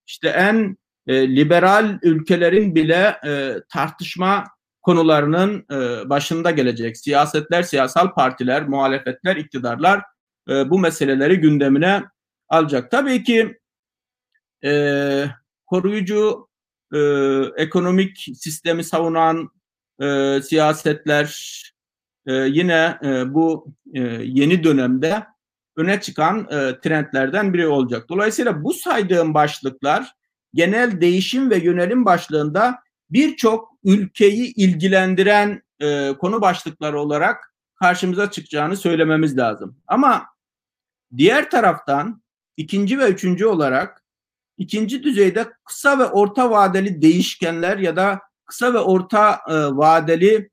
[0.07, 4.43] işte en e, liberal ülkelerin bile e, tartışma
[4.83, 6.97] konularının e, başında gelecek.
[6.97, 10.03] Siyasetler, siyasal partiler, muhalefetler, iktidarlar
[10.49, 12.03] e, bu meseleleri gündemine
[12.49, 12.91] alacak.
[12.91, 13.59] Tabii ki
[14.65, 15.25] e,
[15.65, 16.47] koruyucu
[16.93, 16.99] e,
[17.57, 19.49] ekonomik sistemi savunan
[20.01, 21.61] e, siyasetler
[22.25, 25.23] e, yine e, bu e, yeni dönemde
[25.77, 28.09] öne çıkan e, trendlerden biri olacak.
[28.09, 30.13] Dolayısıyla bu saydığım başlıklar
[30.53, 39.37] genel değişim ve yönelim başlığında birçok ülkeyi ilgilendiren e, konu başlıkları olarak karşımıza çıkacağını söylememiz
[39.37, 39.77] lazım.
[39.87, 40.25] Ama
[41.17, 42.23] diğer taraftan
[42.57, 44.03] ikinci ve üçüncü olarak
[44.57, 50.49] ikinci düzeyde kısa ve orta vadeli değişkenler ya da kısa ve orta e, vadeli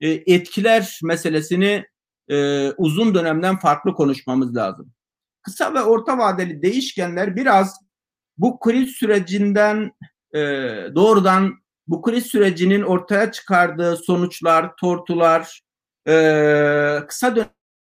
[0.00, 1.86] e, etkiler meselesini
[2.28, 4.92] e, uzun dönemden farklı konuşmamız lazım.
[5.42, 7.80] Kısa ve orta vadeli değişkenler biraz
[8.38, 9.92] bu kriz sürecinden
[10.34, 10.40] e,
[10.94, 15.62] doğrudan bu kriz sürecinin ortaya çıkardığı sonuçlar, tortular
[16.08, 16.12] e,
[17.08, 17.36] kısa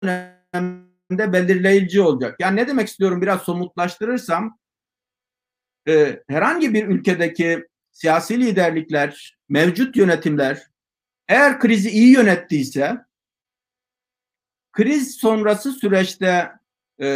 [0.02, 2.36] dönemde belirleyici olacak.
[2.40, 4.58] Yani ne demek istiyorum biraz somutlaştırırsam
[5.88, 10.66] e, herhangi bir ülkedeki siyasi liderlikler, mevcut yönetimler
[11.28, 12.98] eğer krizi iyi yönettiyse
[14.72, 16.50] kriz sonrası süreçte
[17.00, 17.08] e,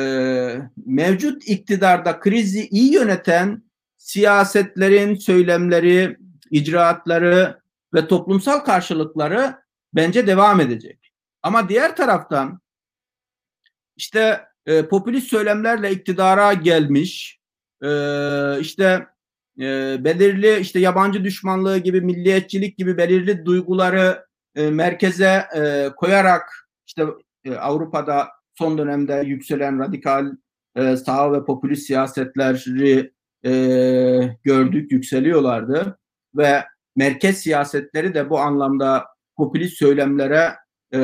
[0.87, 3.63] mevcut iktidarda krizi iyi yöneten
[3.99, 6.17] siyasetlerin söylemleri,
[6.53, 7.63] icraatları
[7.95, 9.55] ve toplumsal karşılıkları
[9.95, 11.13] bence devam edecek.
[11.43, 12.61] Ama diğer taraftan
[13.97, 17.41] işte e, popülist söylemlerle iktidara gelmiş,
[17.85, 17.91] e,
[18.61, 19.07] işte
[19.61, 27.05] e, belirli işte yabancı düşmanlığı gibi, milliyetçilik gibi belirli duyguları e, merkeze e, koyarak işte
[27.45, 30.33] e, Avrupa'da son dönemde yükselen radikal
[30.77, 33.13] e, sağ ve popülist siyasetleri
[33.45, 33.53] e,
[34.43, 35.99] gördük, yükseliyorlardı
[36.37, 36.65] ve
[36.97, 40.57] merkez siyasetleri de bu anlamda popülist söylemlere
[40.95, 40.99] e,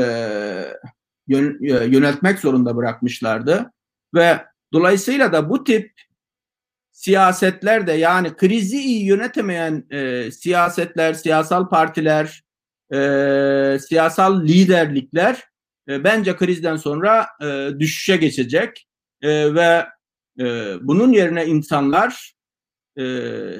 [1.31, 1.37] e,
[1.69, 3.73] yöneltmek zorunda bırakmışlardı.
[4.15, 5.93] Ve dolayısıyla da bu tip
[6.91, 12.43] siyasetler de yani krizi iyi yönetemeyen e, siyasetler, siyasal partiler,
[12.93, 12.99] e,
[13.89, 15.45] siyasal liderlikler
[15.89, 18.89] e, bence krizden sonra e, düşüşe geçecek.
[19.23, 19.87] E, ve
[20.41, 22.38] e, bunun yerine insanlar
[22.99, 23.03] e,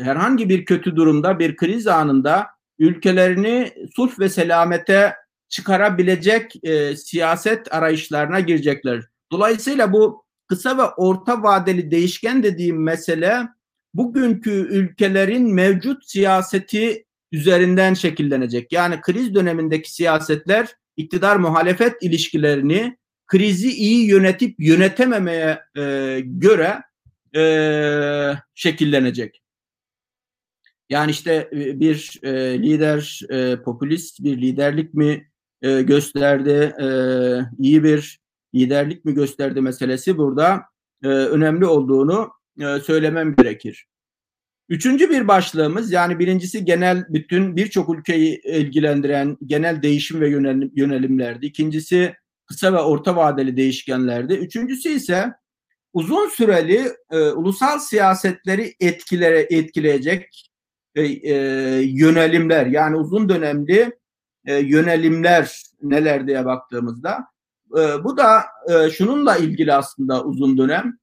[0.03, 2.47] herhangi bir kötü durumda, bir kriz anında
[2.79, 5.15] ülkelerini sulh ve selamete
[5.49, 9.05] çıkarabilecek e, siyaset arayışlarına girecekler.
[9.33, 13.49] Dolayısıyla bu kısa ve orta vadeli değişken dediğim mesele
[13.95, 18.73] bugünkü ülkelerin mevcut siyaseti üzerinden şekillenecek.
[18.73, 26.83] Yani kriz dönemindeki siyasetler iktidar muhalefet ilişkilerini krizi iyi yönetip yönetememeye e, göre
[27.39, 27.43] e,
[28.55, 29.43] şekillenecek.
[30.91, 35.31] Yani işte e, bir e, lider e, popülist bir liderlik mi
[35.63, 36.87] e, gösterdi, e,
[37.59, 38.21] iyi bir
[38.55, 40.63] liderlik mi gösterdi meselesi burada
[41.05, 43.87] e, önemli olduğunu e, söylemem gerekir.
[44.69, 51.47] Üçüncü bir başlığımız yani birincisi genel bütün birçok ülkeyi ilgilendiren genel değişim ve yönelim, yönelimlerdi.
[51.47, 52.15] İkincisi
[52.47, 54.35] kısa ve orta vadeli değişkenlerdi.
[54.35, 55.33] Üçüncüsü ise
[55.93, 60.51] uzun süreli e, ulusal siyasetleri etkilere etkileyecek
[60.95, 61.35] e, e,
[61.83, 63.99] yönelimler yani uzun dönemli
[64.47, 67.27] e, yönelimler neler diye baktığımızda
[67.73, 70.99] e, bu da e, şununla ilgili aslında uzun dönem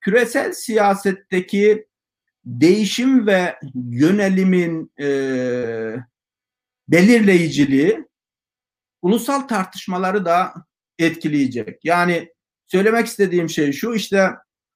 [0.00, 1.86] küresel siyasetteki
[2.44, 5.06] değişim ve yönelimin e,
[6.88, 8.08] belirleyiciliği
[9.02, 10.54] ulusal tartışmaları da
[10.98, 11.84] etkileyecek.
[11.84, 12.33] Yani
[12.74, 14.30] söylemek istediğim şey şu işte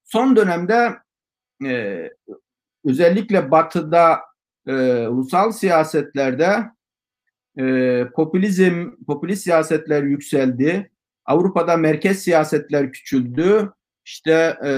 [0.05, 0.97] son dönemde
[1.65, 2.03] e,
[2.85, 4.21] özellikle batıda
[4.67, 4.73] e,
[5.07, 6.71] ulusal siyasetlerde
[7.59, 10.91] e, popülizm, popülist siyasetler yükseldi.
[11.25, 13.73] Avrupa'da merkez siyasetler küçüldü.
[14.05, 14.73] İşte e,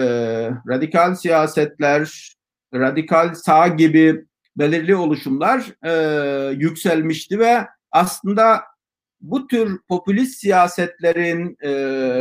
[0.69, 2.35] radikal siyasetler,
[2.75, 4.25] radikal sağ gibi
[4.57, 8.63] belirli oluşumlar e, yükselmişti ve aslında
[9.21, 11.71] bu tür popülist siyasetlerin, e,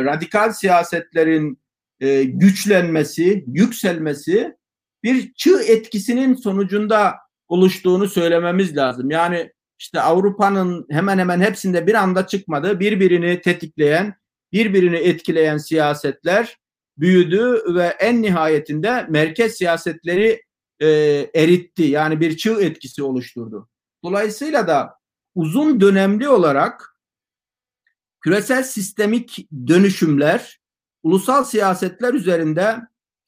[0.04, 1.60] radikal siyasetlerin
[2.00, 4.56] e, güçlenmesi, yükselmesi
[5.04, 7.16] bir çığ etkisinin sonucunda
[7.48, 9.12] oluştuğunu söylememiz lazım.
[9.12, 12.80] Yani işte Avrupa'nın hemen hemen hepsinde bir anda çıkmadı.
[12.80, 14.14] Birbirini tetikleyen,
[14.52, 16.58] birbirini etkileyen siyasetler
[16.98, 20.44] büyüdü ve en nihayetinde merkez siyasetleri
[20.80, 20.88] e,
[21.36, 21.84] eritti.
[21.84, 23.70] Yani bir çığ etkisi oluşturdu.
[24.04, 24.96] Dolayısıyla da
[25.36, 26.89] uzun dönemli olarak
[28.22, 30.60] küresel sistemik dönüşümler
[31.04, 32.78] ulusal siyasetler üzerinde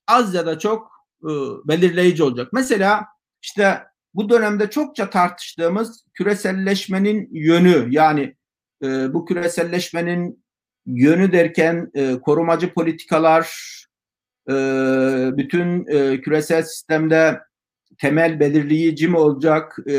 [0.08, 0.92] az ya da çok
[1.24, 1.30] e,
[1.66, 2.50] belirleyici olacak.
[2.54, 3.06] Mesela
[3.42, 8.36] işte bu dönemde çokça tartıştığımız küreselleşmenin yönü yani
[8.84, 10.44] e, bu küreselleşmenin
[10.86, 13.48] yönü derken e, korumacı politikalar,
[14.50, 14.54] e,
[15.38, 17.40] bütün e, küresel sistemde
[17.98, 19.78] temel belirleyici mi olacak?
[19.90, 19.96] E,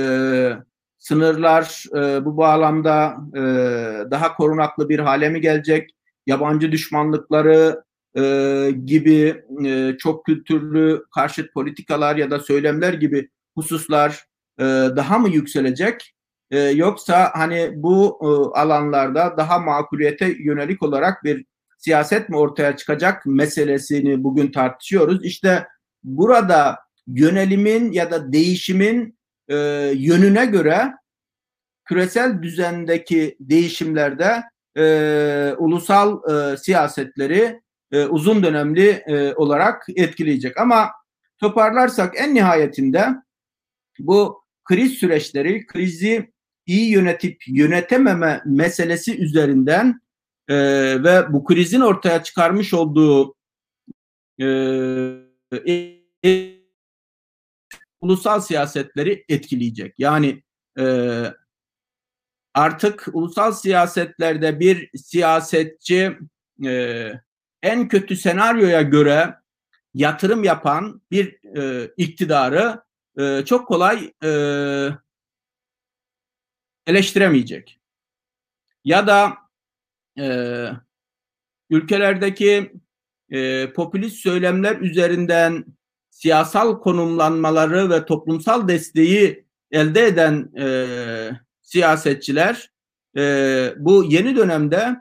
[1.03, 3.41] sınırlar e, bu bağlamda e,
[4.11, 5.91] daha korunaklı bir hale mi gelecek?
[6.27, 7.85] Yabancı düşmanlıkları
[8.17, 8.23] e,
[8.85, 14.25] gibi e, çok kültürlü karşıt politikalar ya da söylemler gibi hususlar
[14.59, 14.65] e,
[14.97, 16.15] daha mı yükselecek?
[16.51, 21.45] E, yoksa hani bu e, alanlarda daha makuliyete yönelik olarak bir
[21.79, 25.25] siyaset mi ortaya çıkacak meselesini bugün tartışıyoruz.
[25.25, 25.67] İşte
[26.05, 29.19] burada yönelimin ya da değişimin
[29.53, 29.57] e,
[29.97, 30.93] yönüne göre
[31.85, 34.43] küresel düzendeki değişimlerde
[34.77, 37.61] e, ulusal e, siyasetleri
[37.93, 40.61] e, uzun dönemli e, olarak etkileyecek.
[40.61, 40.91] Ama
[41.39, 43.07] toparlarsak en nihayetinde
[43.99, 46.33] bu kriz süreçleri, krizi
[46.67, 50.01] iyi yönetip yönetememe meselesi üzerinden
[50.49, 50.55] e,
[51.05, 53.35] ve bu krizin ortaya çıkarmış olduğu
[54.41, 54.47] e,
[58.03, 59.95] ulusal siyasetleri etkileyecek.
[59.99, 60.43] Yani
[60.79, 60.85] e,
[62.55, 66.19] artık ulusal siyasetlerde bir siyasetçi
[66.65, 67.13] e,
[67.63, 69.35] en kötü senaryoya göre
[69.95, 72.83] yatırım yapan bir e, iktidarı
[73.19, 74.31] e, çok kolay e,
[76.87, 77.81] eleştiremeyecek.
[78.85, 79.39] Ya da
[80.19, 80.69] e,
[81.71, 82.73] ülkelerdeki
[83.31, 85.65] e, popülist söylemler üzerinden
[86.13, 90.67] siyasal konumlanmaları ve toplumsal desteği elde eden e,
[91.63, 92.71] siyasetçiler
[93.17, 94.97] e, bu yeni dönemde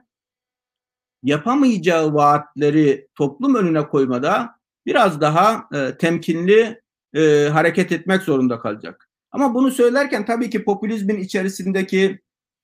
[1.24, 4.50] yapamayacağı vaatleri toplum önüne koymada
[4.86, 6.82] biraz daha e, temkinli
[7.14, 9.10] e, hareket etmek zorunda kalacak.
[9.32, 12.20] Ama bunu söylerken tabii ki popülizmin içerisindeki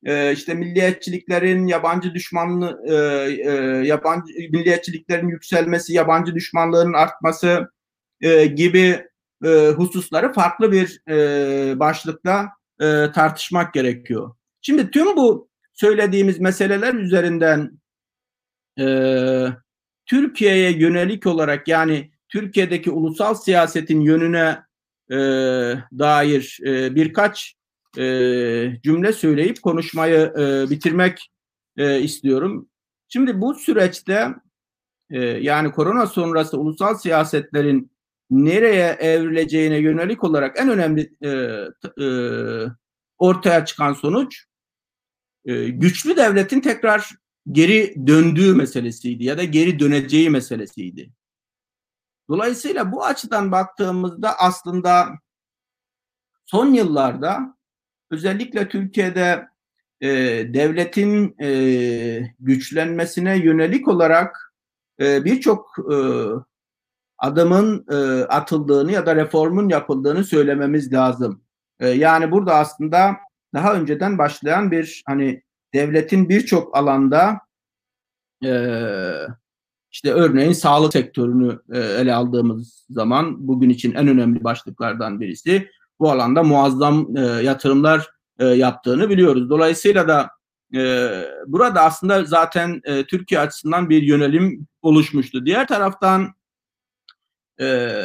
[0.05, 2.93] e, işte milliyetçiliklerin yabancı düşmanlığı e,
[3.51, 3.51] e,
[3.87, 7.76] yabancı milliyetçiliklerin yükselmesi, yabancı düşmanlığının artması
[8.21, 9.07] e, gibi
[9.45, 12.49] e, hususları farklı bir e, başlıkta
[12.81, 14.35] e, tartışmak gerekiyor.
[14.61, 17.71] Şimdi tüm bu söylediğimiz meseleler üzerinden
[18.79, 18.85] e,
[20.05, 24.59] Türkiye'ye yönelik olarak yani Türkiye'deki ulusal siyasetin yönüne
[25.11, 25.17] e,
[25.99, 27.55] dair e, birkaç
[27.97, 28.03] e,
[28.83, 31.31] cümle söyleyip konuşmayı e, bitirmek
[31.77, 32.69] e, istiyorum.
[33.07, 34.27] Şimdi bu süreçte
[35.09, 37.91] e, yani korona sonrası ulusal siyasetlerin
[38.29, 41.29] nereye evrileceğine yönelik olarak en önemli e,
[42.03, 42.07] e,
[43.17, 44.45] ortaya çıkan sonuç
[45.45, 47.11] e, güçlü devletin tekrar
[47.51, 51.09] geri döndüğü meselesiydi ya da geri döneceği meselesiydi.
[52.29, 55.09] Dolayısıyla bu açıdan baktığımızda aslında
[56.45, 57.57] son yıllarda
[58.11, 59.47] özellikle Türkiye'de
[60.01, 60.09] e,
[60.53, 64.53] devletin e, güçlenmesine yönelik olarak
[64.99, 65.95] e, birçok e,
[67.17, 71.41] adımın e, atıldığını ya da reformun yapıldığını söylememiz lazım.
[71.79, 73.15] E, yani burada aslında
[73.53, 75.41] daha önceden başlayan bir hani
[75.73, 77.39] devletin birçok alanda
[78.45, 78.51] e,
[79.91, 86.11] işte örneğin sağlık sektörünü e, ele aldığımız zaman bugün için en önemli başlıklardan birisi bu
[86.11, 89.49] alanda muazzam e, yatırımlar e, yaptığını biliyoruz.
[89.49, 90.29] Dolayısıyla da
[90.75, 91.09] e,
[91.47, 95.45] burada aslında zaten e, Türkiye açısından bir yönelim oluşmuştu.
[95.45, 96.36] Diğer taraftan
[97.61, 97.97] e,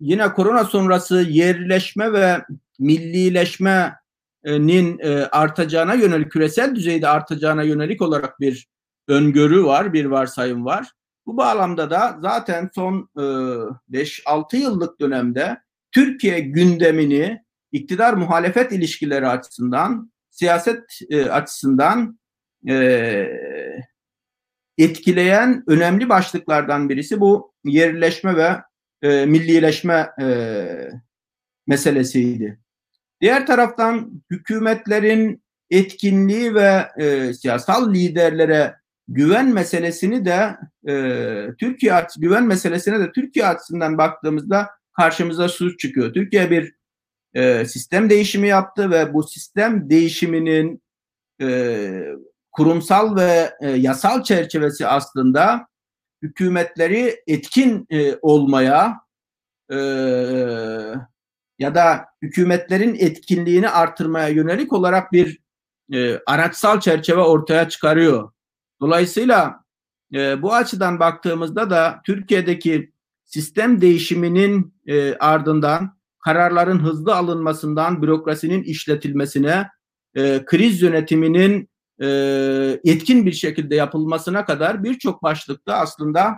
[0.00, 2.44] yine korona sonrası yerleşme ve
[2.78, 8.68] millileşmenin e, artacağına yönelik küresel düzeyde artacağına yönelik olarak bir
[9.08, 10.92] öngörü var, bir varsayım var.
[11.26, 15.58] Bu bağlamda da zaten son e, 5-6 yıllık dönemde
[15.92, 22.18] Türkiye gündemini iktidar muhalefet ilişkileri açısından, siyaset e, açısından
[22.68, 23.28] e,
[24.78, 28.56] etkileyen önemli başlıklardan birisi bu yerleşme ve
[29.02, 30.28] e, millileşme e,
[31.66, 32.58] meselesiydi.
[33.20, 38.74] Diğer taraftan hükümetlerin etkinliği ve e, siyasal liderlere
[39.08, 40.56] güven meselesini de
[40.88, 40.94] e,
[41.58, 46.12] Türkiye güven meselesine de Türkiye açısından baktığımızda karşımıza suç çıkıyor.
[46.12, 46.74] Türkiye bir
[47.34, 50.82] e, sistem değişimi yaptı ve bu sistem değişiminin
[51.40, 51.88] e,
[52.52, 55.66] kurumsal ve e, yasal çerçevesi aslında
[56.22, 59.00] hükümetleri etkin e, olmaya
[59.70, 59.76] e,
[61.58, 65.38] ya da hükümetlerin etkinliğini artırmaya yönelik olarak bir
[65.92, 68.32] e, araçsal çerçeve ortaya çıkarıyor.
[68.80, 69.64] Dolayısıyla
[70.14, 72.92] e, bu açıdan baktığımızda da Türkiye'deki
[73.24, 79.68] sistem değişiminin e, ardından kararların hızlı alınmasından bürokrasinin işletilmesine,
[80.14, 81.67] e, kriz yönetiminin
[82.02, 82.06] e,
[82.84, 86.36] etkin bir şekilde yapılmasına kadar birçok başlıkta aslında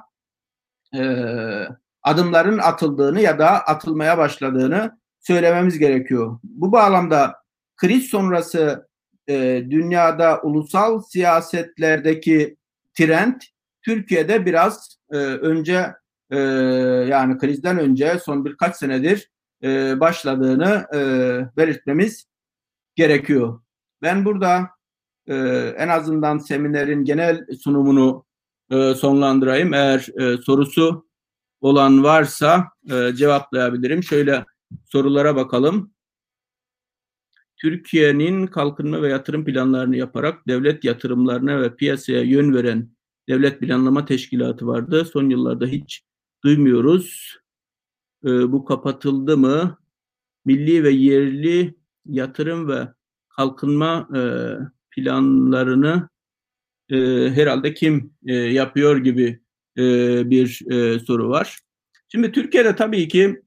[0.95, 1.03] e,
[2.03, 6.39] adımların atıldığını ya da atılmaya başladığını söylememiz gerekiyor.
[6.43, 7.35] Bu bağlamda
[7.77, 8.89] kriz sonrası
[9.29, 12.57] e, dünyada ulusal siyasetlerdeki
[12.95, 13.41] trend
[13.83, 15.95] Türkiye'de biraz e, önce
[16.31, 16.39] e,
[17.09, 19.31] yani krizden önce son birkaç senedir
[19.63, 21.01] e, başladığını e,
[21.57, 22.27] belirtmemiz
[22.95, 23.61] gerekiyor.
[24.03, 24.71] Ben burada
[25.31, 25.35] e,
[25.79, 28.25] en azından seminerin genel sunumunu
[28.71, 29.75] e, sonlandırayım.
[29.75, 31.07] Eğer e, sorusu
[31.61, 34.03] olan varsa e, cevaplayabilirim.
[34.03, 34.45] Şöyle
[34.85, 35.93] sorulara bakalım.
[37.57, 42.91] Türkiye'nin kalkınma ve yatırım planlarını yaparak devlet yatırımlarına ve piyasaya yön veren
[43.29, 45.05] devlet planlama teşkilatı vardı.
[45.05, 46.03] Son yıllarda hiç
[46.45, 47.37] duymuyoruz.
[48.25, 49.79] E, bu kapatıldı mı?
[50.45, 51.75] Milli ve yerli
[52.07, 52.89] yatırım ve
[53.29, 54.21] kalkınma e,
[54.91, 56.09] planlarını
[56.91, 56.97] e,
[57.31, 59.41] herhalde kim e, yapıyor gibi
[59.79, 59.83] e,
[60.31, 61.59] bir e, soru var.
[62.09, 63.43] Şimdi Türkiye'de tabii ki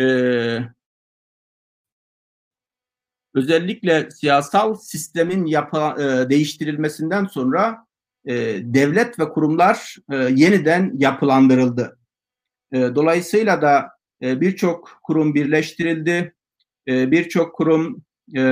[0.00, 0.04] e,
[3.34, 7.86] özellikle siyasal sistemin yapa, e, değiştirilmesinden sonra
[8.24, 11.98] e, devlet ve kurumlar e, yeniden yapılandırıldı.
[12.72, 13.90] E, dolayısıyla da
[14.22, 16.34] e, birçok kurum birleştirildi,
[16.88, 18.04] e, birçok kurum
[18.36, 18.42] e,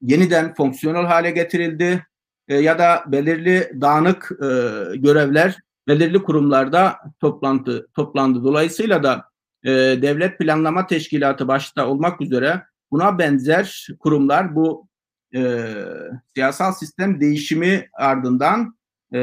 [0.00, 2.06] yeniden fonksiyonel hale getirildi
[2.48, 4.46] e, ya da belirli dağınık e,
[4.96, 5.56] görevler
[5.88, 8.44] belirli kurumlarda toplantı toplandı.
[8.44, 9.24] Dolayısıyla da
[9.64, 9.70] e,
[10.02, 14.88] devlet planlama teşkilatı başta olmak üzere buna benzer kurumlar bu
[15.34, 15.64] e,
[16.34, 18.78] siyasal sistem değişimi ardından
[19.14, 19.20] e,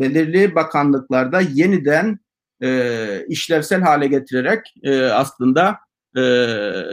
[0.00, 2.18] belirli bakanlıklarda yeniden
[2.62, 5.78] e, işlevsel hale getirerek e, aslında
[6.16, 6.20] e,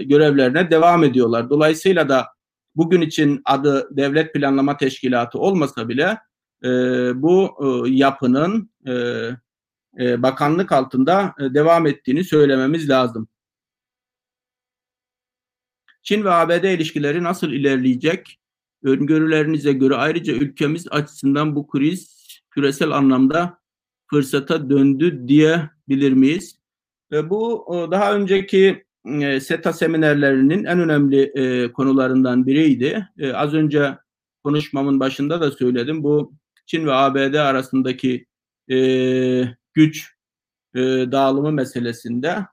[0.03, 1.49] görevlerine devam ediyorlar.
[1.49, 2.27] Dolayısıyla da
[2.75, 6.17] bugün için adı Devlet Planlama Teşkilatı olmasa bile
[6.63, 6.69] e,
[7.21, 8.93] bu e, yapının e,
[9.99, 13.27] e, bakanlık altında e, devam ettiğini söylememiz lazım.
[16.03, 18.37] Çin ve ABD ilişkileri nasıl ilerleyecek?
[18.83, 23.59] Öngörülerinize göre ayrıca ülkemiz açısından bu kriz küresel anlamda
[24.07, 26.59] fırsata döndü diyebilir miyiz?
[27.11, 33.07] E, bu daha önceki e, SETA seminerlerinin en önemli e, konularından biriydi.
[33.17, 33.97] E, az önce
[34.43, 36.03] konuşmamın başında da söyledim.
[36.03, 36.33] Bu
[36.65, 38.25] Çin ve ABD arasındaki
[38.71, 38.77] e,
[39.73, 40.15] güç
[40.75, 40.79] e,
[41.11, 42.45] dağılımı meselesinde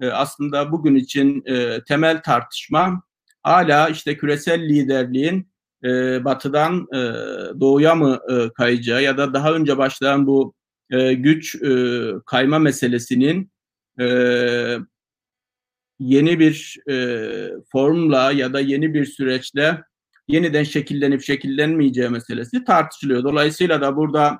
[0.00, 3.02] e, aslında bugün için e, temel tartışma
[3.42, 5.48] hala işte küresel liderliğin
[5.84, 6.98] e, batıdan e,
[7.60, 10.54] doğuya mı e, kayacağı ya da daha önce başlayan bu
[10.90, 13.50] e, güç e, kayma meselesinin
[14.00, 14.06] e,
[15.98, 19.82] yeni bir e, formla ya da yeni bir süreçle
[20.28, 23.24] yeniden şekillenip şekillenmeyeceği meselesi tartışılıyor.
[23.24, 24.38] Dolayısıyla da burada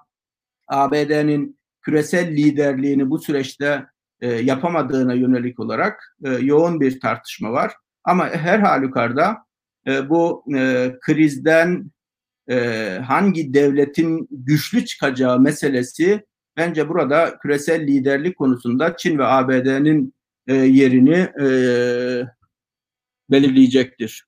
[0.68, 3.86] ABD'nin küresel liderliğini bu süreçte
[4.20, 7.72] e, yapamadığına yönelik olarak e, yoğun bir tartışma var.
[8.04, 9.36] Ama her halükarda
[9.86, 11.90] e, bu e, krizden
[12.50, 16.24] e, hangi devletin güçlü çıkacağı meselesi
[16.56, 20.13] bence burada küresel liderlik konusunda Çin ve ABD'nin
[20.46, 21.46] e, yerini e,
[23.30, 24.26] belirleyecektir.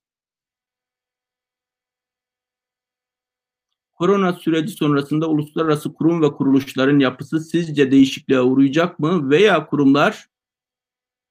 [3.95, 10.29] Korona süreci sonrasında uluslararası kurum ve kuruluşların yapısı sizce değişikliğe uğrayacak mı veya kurumlar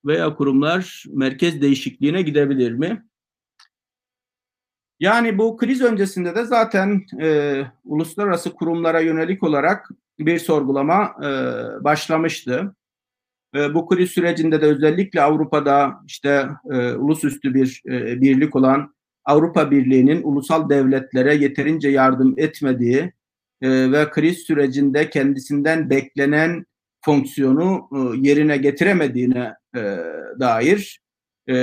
[0.06, 3.06] veya kurumlar merkez değişikliğine gidebilir mi?
[5.00, 11.30] Yani bu kriz öncesinde de zaten e, uluslararası kurumlara yönelik olarak bir sorgulama e,
[11.84, 12.76] başlamıştı.
[13.74, 18.96] Bu kriz sürecinde de özellikle Avrupa'da işte e, ulusüstü bir e, birlik olan
[19.26, 23.14] Avrupa Birliği'nin ulusal devletlere yeterince yardım etmediği
[23.62, 26.66] e, ve kriz sürecinde kendisinden beklenen
[27.06, 29.98] fonksiyonu e, yerine getiremediğine e,
[30.40, 31.00] dair
[31.50, 31.56] e,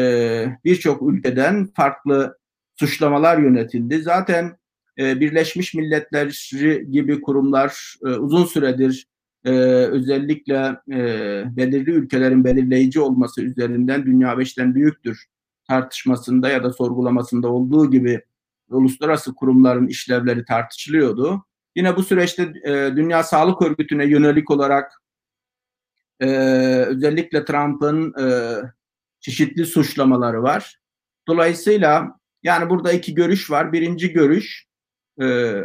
[0.65, 2.39] birçok ülkeden farklı
[2.77, 4.03] suçlamalar yönetildi.
[4.03, 4.57] Zaten
[4.99, 6.51] e, Birleşmiş Milletler
[6.91, 9.07] gibi kurumlar e, uzun süredir
[9.45, 9.51] e,
[9.87, 10.99] özellikle e,
[11.57, 15.27] belirli ülkelerin belirleyici olması üzerinden dünya beşten büyüktür
[15.69, 18.23] tartışmasında ya da sorgulamasında olduğu gibi
[18.71, 21.45] uluslararası kurumların işlevleri tartışılıyordu.
[21.77, 24.93] Yine bu süreçte e, Dünya Sağlık Örgütü'ne yönelik olarak
[26.21, 26.27] e,
[26.87, 28.57] özellikle Trump'ın e,
[29.21, 30.79] çeşitli suçlamaları var.
[31.29, 33.73] Dolayısıyla yani burada iki görüş var.
[33.73, 34.67] Birinci görüş
[35.23, 35.57] e,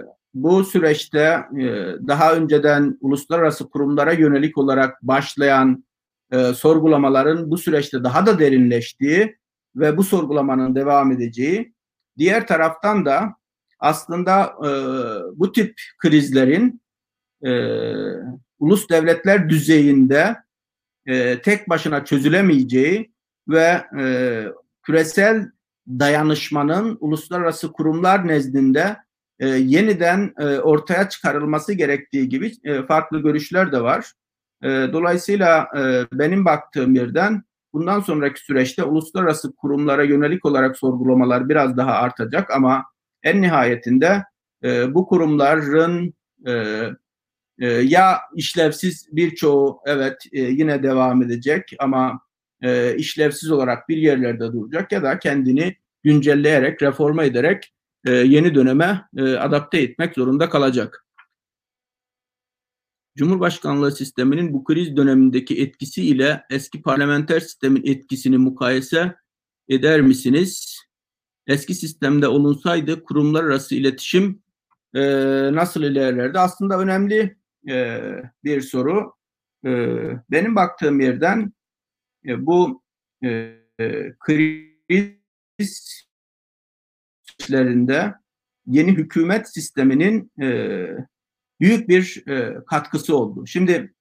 [0.43, 1.19] bu süreçte
[1.59, 1.65] e,
[2.07, 5.85] daha önceden uluslararası kurumlara yönelik olarak başlayan
[6.31, 9.37] e, sorgulamaların bu süreçte daha da derinleştiği
[9.75, 11.73] ve bu sorgulamanın devam edeceği.
[12.17, 13.35] Diğer taraftan da
[13.79, 14.69] aslında e,
[15.39, 16.81] bu tip krizlerin
[18.59, 20.35] ulus devletler düzeyinde
[21.43, 23.11] tek başına çözülemeyeceği
[23.47, 23.83] ve
[24.83, 25.51] küresel
[25.87, 28.97] dayanışmanın uluslararası kurumlar nezdinde
[29.39, 34.11] e, yeniden e, ortaya çıkarılması gerektiği gibi e, farklı görüşler de var.
[34.63, 41.77] E, dolayısıyla e, benim baktığım yerden bundan sonraki süreçte uluslararası kurumlara yönelik olarak sorgulamalar biraz
[41.77, 42.85] daha artacak ama
[43.23, 44.23] en nihayetinde
[44.63, 46.13] e, bu kurumların
[46.47, 46.83] e,
[47.59, 52.19] e, ya işlevsiz birçoğu evet e, yine devam edecek ama
[52.61, 57.73] e, işlevsiz olarak bir yerlerde duracak ya da kendini güncelleyerek, reforma ederek
[58.07, 61.05] e, yeni döneme e, adapte etmek zorunda kalacak.
[63.17, 69.15] Cumhurbaşkanlığı sisteminin bu kriz dönemindeki etkisi ile eski parlamenter sistemin etkisini mukayese
[69.69, 70.81] eder misiniz?
[71.47, 74.43] Eski sistemde olunsaydı kurumlar arası iletişim
[74.95, 75.01] e,
[75.53, 76.39] nasıl ilerlerdi?
[76.39, 77.37] Aslında önemli
[77.69, 78.01] e,
[78.43, 79.13] bir soru.
[79.65, 79.69] E,
[80.31, 81.53] benim baktığım yerden
[82.25, 82.83] e, bu
[83.23, 83.57] e,
[84.19, 86.06] kriz
[87.47, 88.13] süreçlerinde
[88.67, 90.87] yeni hükümet sisteminin e,
[91.59, 93.47] büyük bir e, katkısı oldu.
[93.47, 93.93] Şimdi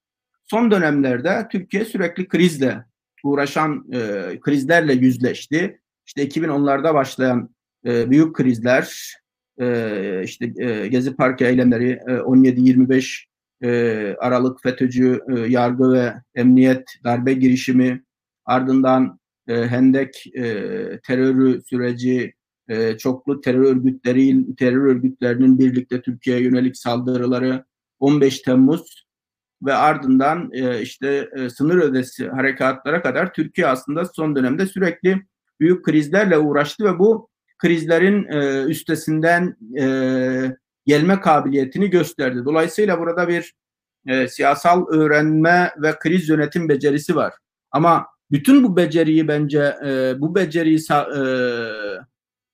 [0.44, 2.84] son dönemlerde Türkiye sürekli krizle
[3.24, 4.00] uğraşan e,
[4.40, 5.80] krizlerle yüzleşti.
[6.06, 7.54] İşte 2010'larda başlayan
[7.86, 9.16] e, büyük krizler,
[9.60, 13.24] e, işte e, Gezi Parkı eylemleri, e, 17-25
[13.62, 18.04] e, Aralık FETÖ'cü e, yargı ve emniyet darbe girişimi,
[18.44, 19.18] ardından
[19.48, 20.42] e, Hendek e,
[21.06, 22.35] terörü süreci,
[22.68, 27.64] e, çoklu terör örgütleri terör örgütlerinin birlikte Türkiye'ye yönelik saldırıları
[27.98, 29.06] 15 Temmuz
[29.62, 35.22] ve ardından e, işte e, sınır ödesi harekatlara kadar Türkiye aslında son dönemde sürekli
[35.60, 39.86] büyük krizlerle uğraştı ve bu krizlerin e, üstesinden e,
[40.86, 42.44] gelme kabiliyetini gösterdi.
[42.44, 43.54] Dolayısıyla burada bir
[44.06, 47.34] e, siyasal öğrenme ve kriz yönetim becerisi var.
[47.70, 51.20] Ama bütün bu beceriyi bence e, bu beceriyi e,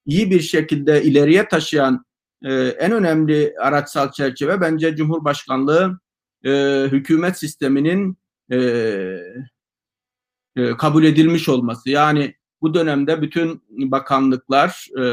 [0.06, 2.04] iyi bir şekilde ileriye taşıyan
[2.44, 6.00] e, en önemli araçsal çerçeve bence Cumhurbaşkanlığı
[6.44, 6.50] e,
[6.92, 8.18] hükümet sisteminin
[8.52, 8.56] e,
[10.56, 11.90] e, kabul edilmiş olması.
[11.90, 15.04] Yani bu dönemde bütün bakanlıklar e,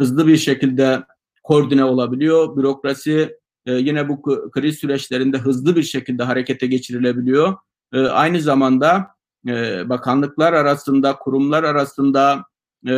[0.00, 1.04] hızlı bir şekilde
[1.42, 2.56] koordine olabiliyor.
[2.56, 3.36] Bürokrasi
[3.66, 7.56] e, yine bu kriz süreçlerinde hızlı bir şekilde harekete geçirilebiliyor.
[7.92, 9.06] E, aynı zamanda
[9.48, 12.44] e, bakanlıklar arasında, kurumlar arasında
[12.88, 12.94] e,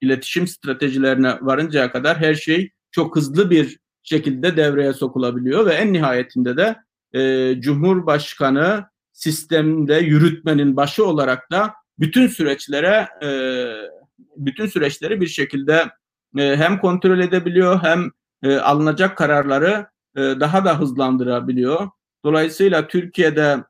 [0.00, 6.56] iletişim stratejilerine varıncaya kadar her şey çok hızlı bir şekilde devreye sokulabiliyor ve en nihayetinde
[6.56, 6.76] de
[7.12, 13.28] e, Cumhurbaşkanı sistemde yürütmenin başı olarak da bütün süreçlere e,
[14.36, 15.90] bütün süreçleri bir şekilde
[16.38, 18.10] e, hem kontrol edebiliyor hem
[18.42, 19.86] e, alınacak kararları
[20.16, 21.90] e, daha da hızlandırabiliyor.
[22.24, 23.64] Dolayısıyla Türkiye'de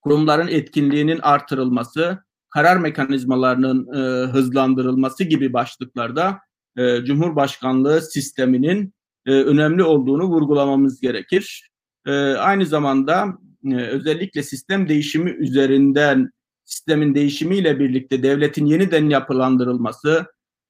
[0.00, 2.24] kurumların etkinliğinin artırılması,
[2.56, 6.38] karar mekanizmalarının e, hızlandırılması gibi başlıklarda
[6.76, 8.94] e, Cumhurbaşkanlığı sisteminin
[9.26, 11.70] e, önemli olduğunu vurgulamamız gerekir.
[12.06, 13.26] E, aynı zamanda
[13.64, 16.30] e, özellikle sistem değişimi üzerinden
[16.64, 20.26] sistemin değişimiyle birlikte devletin yeniden yapılandırılması,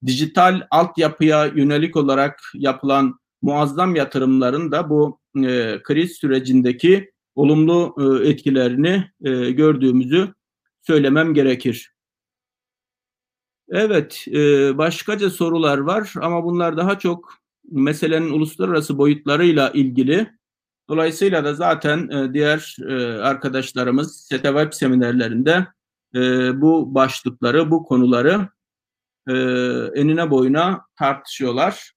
[0.07, 9.05] dijital altyapıya yönelik olarak yapılan muazzam yatırımların da bu e, kriz sürecindeki olumlu e, etkilerini
[9.25, 10.35] e, gördüğümüzü
[10.87, 11.93] söylemem gerekir.
[13.69, 17.35] Evet, e, başkaca sorular var ama bunlar daha çok
[17.71, 20.31] meselenin uluslararası boyutlarıyla ilgili.
[20.89, 25.67] Dolayısıyla da zaten e, diğer e, arkadaşlarımız SETE Web seminerlerinde
[26.15, 26.21] e,
[26.61, 28.49] bu başlıkları, bu konuları
[29.29, 29.33] e,
[30.01, 31.93] enine boyuna tartışıyorlar.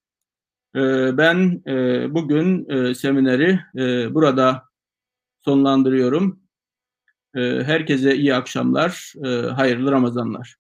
[0.76, 0.80] E,
[1.18, 4.64] ben e, bugün e, semineri e, burada
[5.46, 6.49] sonlandırıyorum.
[7.36, 9.14] Herkese iyi akşamlar,
[9.56, 10.59] hayırlı Ramazanlar.